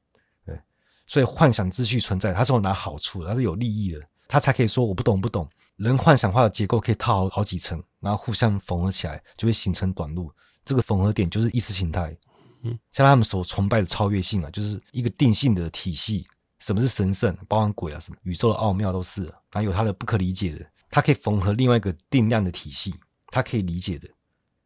[0.45, 0.59] 对，
[1.07, 5.49] 所以幻想秩序存在，它是有拿好处的，它是有利益的，他才可以说我不懂不懂。
[5.77, 10.33] 人幻想化的结构可以套好好几层，然后互相缝合起来，就会形成短路。
[10.65, 12.17] 这个缝合点就是意识形态。
[12.65, 16.27] 嗯，像他们所崇拜的超越性啊，就是一个定性的体系，
[16.59, 22.95] 什么是神圣，包含鬼啊，什么宇宙的奥妙都是，还有它的不可理解的，它可以缝合另外一个定量的体系，
[23.27, 24.09] 它可以理解的，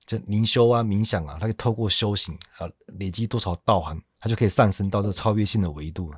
[0.06, 6.12] 就灵修啊、冥想啊，它可以透过修行啊，累积多少道行，它就可以上升到这个超越性的维度。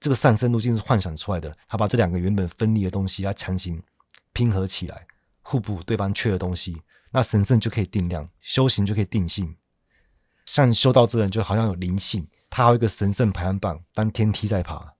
[0.00, 3.82] 这个上升路径是幻想出来的，他把这两个原本分离的东西，他强行
[4.32, 5.04] 拼合起来，
[5.42, 6.80] 互补对方缺的东西，
[7.10, 9.56] 那神圣就可以定量，修行就可以定性。
[10.52, 14.94] 像修道之人就好像有灵性，他还有一个神圣排行榜当天梯在爬，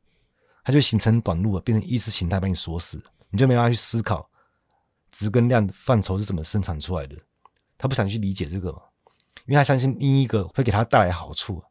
[0.64, 4.28] 他就形成短路了，变成意识形态把你锁死，你就没办法去思考
[5.10, 7.16] 值跟量范畴是怎么生产出来的。
[7.76, 8.82] 他不想去理解这个嘛，
[9.46, 11.62] 因为他相信另一个会给他带来好处。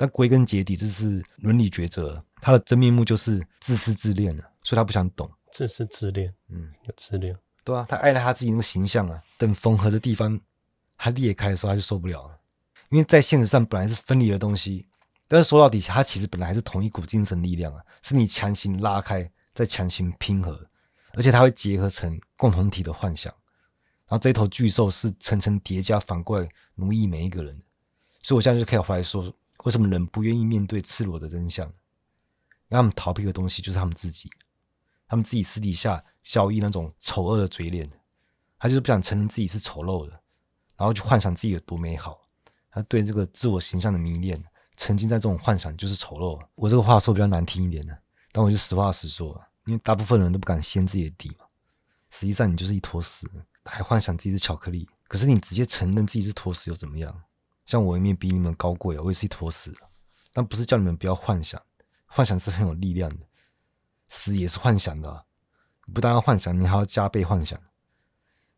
[0.00, 5.28] 但归根结底，这是伦理抉择，他的真面目就是自私自恋了，所以他不想懂。
[5.50, 10.40] 自私自恋，嗯，有自恋，对啊，他爱了他自己那个形象啊，等缝合的地方
[10.96, 12.37] 他裂开的时候，他就受不了了。
[12.90, 14.86] 因为在现实上本来是分离的东西，
[15.26, 20.68] 但是说到底，它其实本来还是同一股精神力量啊，是你强行拉开，再强行拼合，
[21.12, 23.32] 而且它会结合成共同体的幻想。
[24.06, 27.60] 然后这头巨兽是层层叠加，反过来奴役每一个人。
[28.22, 29.30] 所以我现在就可以回来说，
[29.64, 31.66] 为什么人不愿意面对赤裸的真相？
[32.68, 34.30] 让他们逃避的东西就是他们自己，
[35.06, 37.90] 他们自己私底下笑意那种丑恶的嘴脸，
[38.58, 40.12] 他就是不想承认自己是丑陋的，
[40.76, 42.18] 然后去幻想自己有多美好。
[42.78, 44.40] 他对这个自我形象的迷恋，
[44.76, 46.40] 沉浸在这种幻想就是丑陋。
[46.54, 47.98] 我这个话说比较难听一点的，
[48.30, 51.44] 但我就实话实说，因为大部分人都不敢掀自己的底嘛。
[52.10, 53.28] 实际上你就是一坨屎，
[53.64, 54.88] 还幻想自己是巧克力。
[55.08, 57.12] 可是你直接承认自己是坨屎又怎么样？
[57.66, 59.74] 像我一面比你们高贵，我也是一坨屎。
[60.32, 61.60] 但不是叫你们不要幻想，
[62.06, 63.26] 幻想是很有力量的。
[64.06, 65.24] 死也是幻想的，
[65.92, 67.58] 不但要幻想，你还要加倍幻想。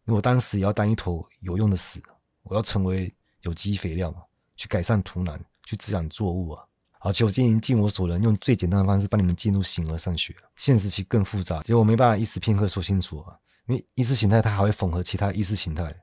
[0.05, 2.03] 因为我当时也要当一坨有用的屎，
[2.43, 3.11] 我要成为。
[3.43, 4.23] 有机肥料嘛，
[4.57, 6.65] 去改善土壤，去滋养作物啊。
[6.99, 10.37] 好，其实我今天尽我所能，用最简单的方式帮你们进入形而上学。
[10.57, 13.35] 现实其实更复杂，结果没办法一时片刻说清楚啊。
[13.67, 15.95] 因为意识形态它还会缝合其他意识形态，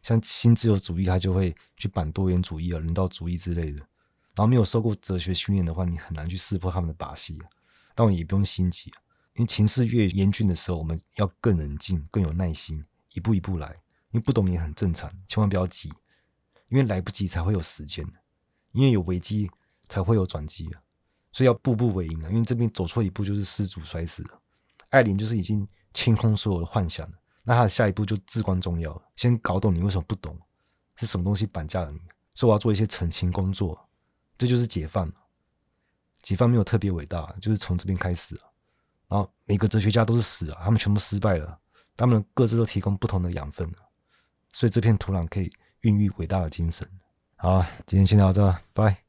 [0.00, 3.78] 像新自由主义，它就会去绑多元主义啊、人道主义之类的。
[4.34, 7.38] 然后没有受过哲学训练的话，你很难去识破他们的把戏。
[7.94, 8.90] 但我也不用心急，
[9.34, 12.82] 因为情势越严峻的时候，我们要更冷静、更有耐心，
[13.12, 13.68] 一步一步来。
[14.12, 15.92] 因为不懂也很正常，千万不要急。
[16.68, 18.04] 因为来不及才会有时间，
[18.72, 19.50] 因为有危机
[19.88, 20.82] 才会有转机啊，
[21.30, 22.28] 所以要步步为营啊。
[22.28, 24.40] 因为这边走错一步就是失足摔死了。
[24.90, 29.02] 艾琳就是已经清空所有的幻想了，那他的下一步就至关重要了。
[29.16, 30.38] 先搞懂你为什么不懂，
[30.96, 32.00] 是什么东西绑架了你，
[32.34, 33.88] 所以我要做一些澄清工作，
[34.36, 35.12] 这就是解放。
[36.22, 38.42] 解放没有特别伟大，就是从这边开始啊。
[39.08, 41.58] 然后每个哲学家都是死啊，他们全部失败了，
[41.96, 43.70] 他们各自都提供不同的养分，
[44.52, 45.48] 所以这片土壤可以。
[45.86, 46.86] 孕育伟大的精神。
[47.36, 49.05] 好，今天先聊到这，拜。